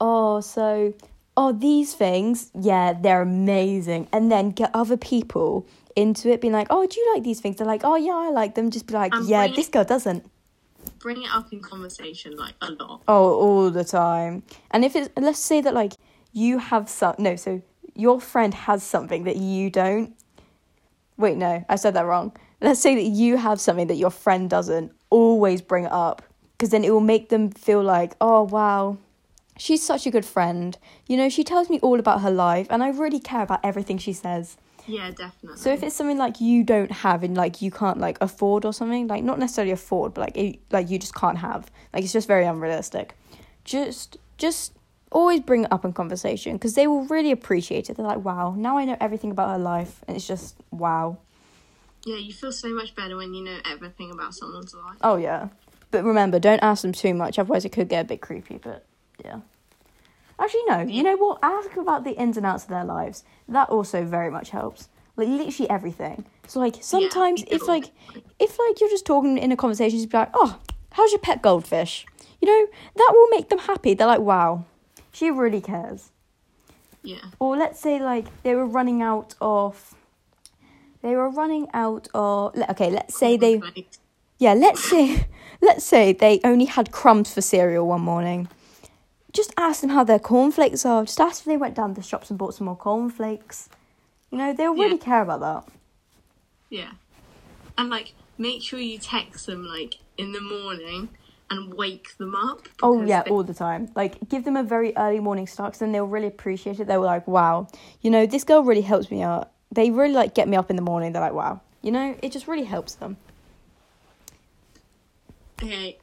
oh, 0.00 0.40
so, 0.40 0.94
oh, 1.36 1.52
these 1.52 1.94
things, 1.94 2.50
yeah, 2.58 2.92
they're 2.92 3.22
amazing. 3.22 4.08
And 4.12 4.30
then 4.30 4.50
get 4.50 4.70
other 4.74 4.96
people 4.96 5.66
into 5.94 6.30
it, 6.30 6.40
being 6.40 6.52
like, 6.52 6.66
oh, 6.70 6.86
do 6.86 7.00
you 7.00 7.14
like 7.14 7.22
these 7.24 7.40
things? 7.40 7.56
They're 7.56 7.66
like, 7.66 7.82
oh, 7.84 7.96
yeah, 7.96 8.12
I 8.14 8.30
like 8.30 8.54
them. 8.54 8.70
Just 8.70 8.86
be 8.86 8.94
like, 8.94 9.14
And 9.14 9.28
yeah, 9.28 9.46
bring 9.46 9.56
this 9.56 9.68
it- 9.68 9.72
girl 9.72 9.84
doesn't. 9.84 10.24
Bring 11.00 11.22
it 11.22 11.30
up 11.32 11.52
in 11.52 11.60
conversation 11.60 12.36
like 12.36 12.54
a 12.62 12.70
lot. 12.72 13.02
Oh, 13.08 13.34
all 13.34 13.70
the 13.70 13.84
time. 13.84 14.42
And 14.70 14.84
if 14.84 14.94
it's 14.96 15.08
let's 15.16 15.38
say 15.38 15.60
that 15.60 15.74
like 15.74 15.92
you 16.32 16.58
have 16.58 16.88
some 16.88 17.14
no, 17.18 17.34
so 17.36 17.60
your 17.94 18.20
friend 18.20 18.54
has 18.54 18.82
something 18.84 19.24
that 19.24 19.36
you 19.36 19.68
don't. 19.68 20.14
Wait, 21.16 21.36
no, 21.36 21.64
I 21.68 21.76
said 21.76 21.94
that 21.94 22.06
wrong. 22.06 22.36
Let's 22.60 22.80
say 22.80 22.94
that 22.94 23.02
you 23.02 23.36
have 23.36 23.60
something 23.60 23.86
that 23.88 23.96
your 23.96 24.10
friend 24.10 24.48
doesn't. 24.48 24.92
Always 25.10 25.62
bring 25.62 25.84
it 25.84 25.92
up 25.92 26.22
because 26.52 26.70
then 26.70 26.84
it 26.84 26.90
will 26.90 27.00
make 27.00 27.28
them 27.28 27.50
feel 27.50 27.82
like, 27.82 28.14
oh 28.20 28.42
wow, 28.42 28.98
she's 29.58 29.84
such 29.84 30.06
a 30.06 30.10
good 30.10 30.24
friend. 30.24 30.76
You 31.06 31.16
know, 31.16 31.28
she 31.28 31.44
tells 31.44 31.70
me 31.70 31.78
all 31.80 31.98
about 31.98 32.22
her 32.22 32.30
life, 32.30 32.66
and 32.70 32.82
I 32.82 32.88
really 32.88 33.20
care 33.20 33.42
about 33.42 33.60
everything 33.64 33.98
she 33.98 34.12
says. 34.12 34.56
Yeah, 34.86 35.10
definitely. 35.10 35.58
So 35.58 35.72
if 35.72 35.82
it's 35.82 35.96
something 35.96 36.18
like 36.18 36.40
you 36.40 36.62
don't 36.62 36.92
have 36.92 37.22
and 37.22 37.36
like 37.36 37.60
you 37.60 37.70
can't 37.70 37.98
like 37.98 38.18
afford 38.20 38.64
or 38.64 38.72
something, 38.72 39.06
like 39.08 39.24
not 39.24 39.38
necessarily 39.38 39.72
afford, 39.72 40.14
but 40.14 40.20
like 40.22 40.36
it, 40.36 40.60
like 40.70 40.88
you 40.90 40.98
just 40.98 41.14
can't 41.14 41.38
have, 41.38 41.70
like 41.92 42.04
it's 42.04 42.12
just 42.12 42.28
very 42.28 42.44
unrealistic. 42.44 43.16
Just 43.64 44.16
just 44.38 44.72
always 45.16 45.40
bring 45.40 45.64
it 45.64 45.72
up 45.72 45.84
in 45.84 45.94
conversation 45.94 46.52
because 46.52 46.74
they 46.74 46.86
will 46.86 47.04
really 47.06 47.32
appreciate 47.32 47.88
it. 47.88 47.96
They're 47.96 48.06
like, 48.06 48.22
wow, 48.22 48.54
now 48.56 48.76
I 48.76 48.84
know 48.84 48.98
everything 49.00 49.30
about 49.30 49.48
her 49.48 49.58
life, 49.58 50.04
and 50.06 50.16
it's 50.16 50.26
just 50.26 50.56
wow. 50.70 51.16
yeah, 52.04 52.18
you 52.18 52.34
feel 52.34 52.52
so 52.52 52.68
much 52.68 52.94
better 52.94 53.16
when 53.16 53.32
you 53.32 53.42
know 53.42 53.58
everything 53.64 54.10
about 54.10 54.34
someone's 54.34 54.74
life. 54.74 54.98
Oh 55.00 55.16
yeah, 55.16 55.48
but 55.90 56.04
remember, 56.04 56.38
don't 56.38 56.62
ask 56.62 56.82
them 56.82 56.92
too 56.92 57.14
much, 57.14 57.38
otherwise 57.38 57.64
it 57.64 57.72
could 57.72 57.88
get 57.88 58.04
a 58.04 58.08
bit 58.08 58.20
creepy. 58.20 58.58
But 58.58 58.84
yeah. 59.24 59.40
Actually, 60.38 60.64
no. 60.68 60.80
You 60.80 61.02
know 61.02 61.16
what? 61.16 61.38
Ask 61.42 61.74
about 61.76 62.04
the 62.04 62.10
ins 62.10 62.36
and 62.36 62.44
outs 62.44 62.64
of 62.64 62.68
their 62.68 62.84
lives. 62.84 63.24
That 63.48 63.70
also 63.70 64.04
very 64.04 64.30
much 64.30 64.50
helps. 64.50 64.90
Like 65.16 65.28
literally 65.28 65.70
everything. 65.70 66.26
So 66.46 66.60
like 66.60 66.76
sometimes 66.82 67.40
you 67.40 67.46
if 67.52 67.66
like 67.66 67.90
if 68.38 68.58
like 68.58 68.80
you're 68.80 68.90
just 68.90 69.06
talking 69.06 69.38
in 69.38 69.50
a 69.50 69.56
conversation, 69.56 69.98
just 69.98 70.10
be 70.10 70.18
like, 70.18 70.30
oh, 70.34 70.58
how's 70.92 71.10
your 71.10 71.20
pet 71.20 71.40
goldfish? 71.40 72.04
You 72.42 72.48
know 72.48 72.66
that 72.96 73.10
will 73.14 73.28
make 73.28 73.48
them 73.48 73.60
happy. 73.60 73.94
They're 73.94 74.06
like, 74.06 74.20
wow, 74.20 74.66
she 75.16 75.30
really 75.30 75.62
cares. 75.62 76.10
Yeah. 77.02 77.24
Or 77.38 77.56
let's 77.56 77.80
say 77.80 77.98
like 78.02 78.26
they 78.42 78.54
were 78.54 78.66
running 78.66 79.00
out 79.00 79.34
of. 79.40 79.94
They 81.00 81.14
were 81.16 81.30
running 81.30 81.68
out 81.72 82.08
of. 82.12 82.54
Okay, 82.70 82.90
let's 82.90 83.18
say 83.18 83.36
they. 83.38 83.62
Yeah, 84.38 84.52
let's 84.52 84.84
say 84.84 85.26
let's 85.62 85.84
say 85.84 86.12
they 86.12 86.40
only 86.44 86.66
had 86.66 86.92
crumbs 86.92 87.32
for 87.32 87.40
cereal 87.40 87.86
one 87.86 88.02
morning. 88.02 88.48
Just 89.32 89.54
ask 89.56 89.80
them 89.80 89.90
how 89.90 90.04
their 90.04 90.18
cornflakes 90.18 90.84
are. 90.84 91.04
Just 91.04 91.20
ask 91.20 91.40
if 91.40 91.46
they 91.46 91.56
went 91.56 91.74
down 91.74 91.94
to 91.94 92.00
the 92.00 92.06
shops 92.06 92.28
and 92.30 92.38
bought 92.38 92.54
some 92.54 92.66
more 92.66 92.76
cornflakes. 92.76 93.68
You 94.30 94.38
know, 94.38 94.52
they'll 94.52 94.74
really 94.74 94.96
Yeah. 94.98 95.04
care 95.10 95.22
about 95.22 95.40
that. 95.40 95.64
Yeah. 96.68 96.92
And 97.78 97.88
like 97.88 98.12
make 98.36 98.60
sure 98.62 98.78
you 98.78 98.98
text 98.98 99.46
them 99.46 99.64
like 99.66 99.94
in 100.18 100.32
the 100.32 100.40
morning 100.42 101.08
and 101.50 101.74
wake 101.74 102.16
them 102.18 102.34
up. 102.34 102.68
Oh 102.82 103.02
yeah, 103.04 103.22
they- 103.22 103.30
all 103.30 103.42
the 103.44 103.54
time. 103.54 103.90
Like 103.94 104.28
give 104.28 104.44
them 104.44 104.56
a 104.56 104.62
very 104.62 104.92
early 104.96 105.20
morning 105.20 105.46
start 105.46 105.70
because 105.72 105.80
then 105.80 105.92
they'll 105.92 106.06
really 106.06 106.26
appreciate 106.26 106.80
it. 106.80 106.86
They 106.86 106.96
were 106.98 107.04
like, 107.06 107.26
"Wow, 107.26 107.68
you 108.00 108.10
know, 108.10 108.26
this 108.26 108.44
girl 108.44 108.62
really 108.62 108.82
helps 108.82 109.10
me 109.10 109.22
out." 109.22 109.50
They 109.70 109.90
really 109.90 110.14
like 110.14 110.34
get 110.34 110.48
me 110.48 110.56
up 110.56 110.70
in 110.70 110.76
the 110.76 110.82
morning. 110.82 111.12
They're 111.12 111.22
like, 111.22 111.34
"Wow," 111.34 111.60
you 111.82 111.92
know, 111.92 112.16
it 112.22 112.32
just 112.32 112.48
really 112.48 112.64
helps 112.64 112.94
them. 112.96 113.16
Okay. 115.62 115.98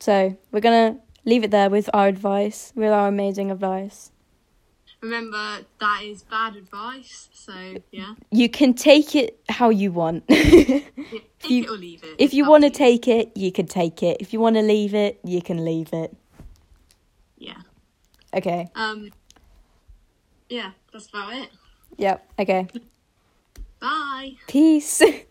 So 0.00 0.36
we're 0.52 0.60
gonna 0.60 0.98
leave 1.24 1.42
it 1.44 1.50
there 1.50 1.68
with 1.70 1.90
our 1.92 2.06
advice, 2.08 2.72
with 2.76 2.90
our 2.92 3.08
amazing 3.08 3.50
advice. 3.50 4.10
Remember 5.00 5.60
that 5.80 6.02
is 6.02 6.22
bad 6.22 6.56
advice. 6.56 7.28
So 7.32 7.52
yeah. 7.92 8.14
You 8.30 8.48
can 8.48 8.74
take 8.74 9.14
it 9.14 9.38
how 9.48 9.70
you 9.70 9.92
want. 9.92 10.24
yeah 10.28 10.80
take 11.38 11.50
you- 11.50 11.64
it 11.64 11.70
or 11.70 11.76
leave 11.76 12.02
it. 12.02 12.16
If 12.18 12.34
you 12.34 12.48
want 12.48 12.64
to 12.64 12.70
take 12.70 13.06
it, 13.08 13.36
you 13.36 13.52
can 13.52 13.66
take 13.66 14.02
it. 14.02 14.18
If 14.20 14.32
you 14.32 14.40
want 14.40 14.56
to 14.56 14.62
leave 14.62 14.94
it, 14.94 15.20
you 15.24 15.40
can 15.40 15.64
leave 15.64 15.92
it. 15.92 16.16
Yeah. 17.36 17.58
Okay. 18.34 18.68
Um. 18.74 19.10
Yeah, 20.48 20.70
that's 20.92 21.08
about 21.08 21.34
it. 21.34 21.50
Yep. 21.96 22.30
Okay. 22.38 22.66
Bye. 23.80 24.32
Peace. 24.46 25.02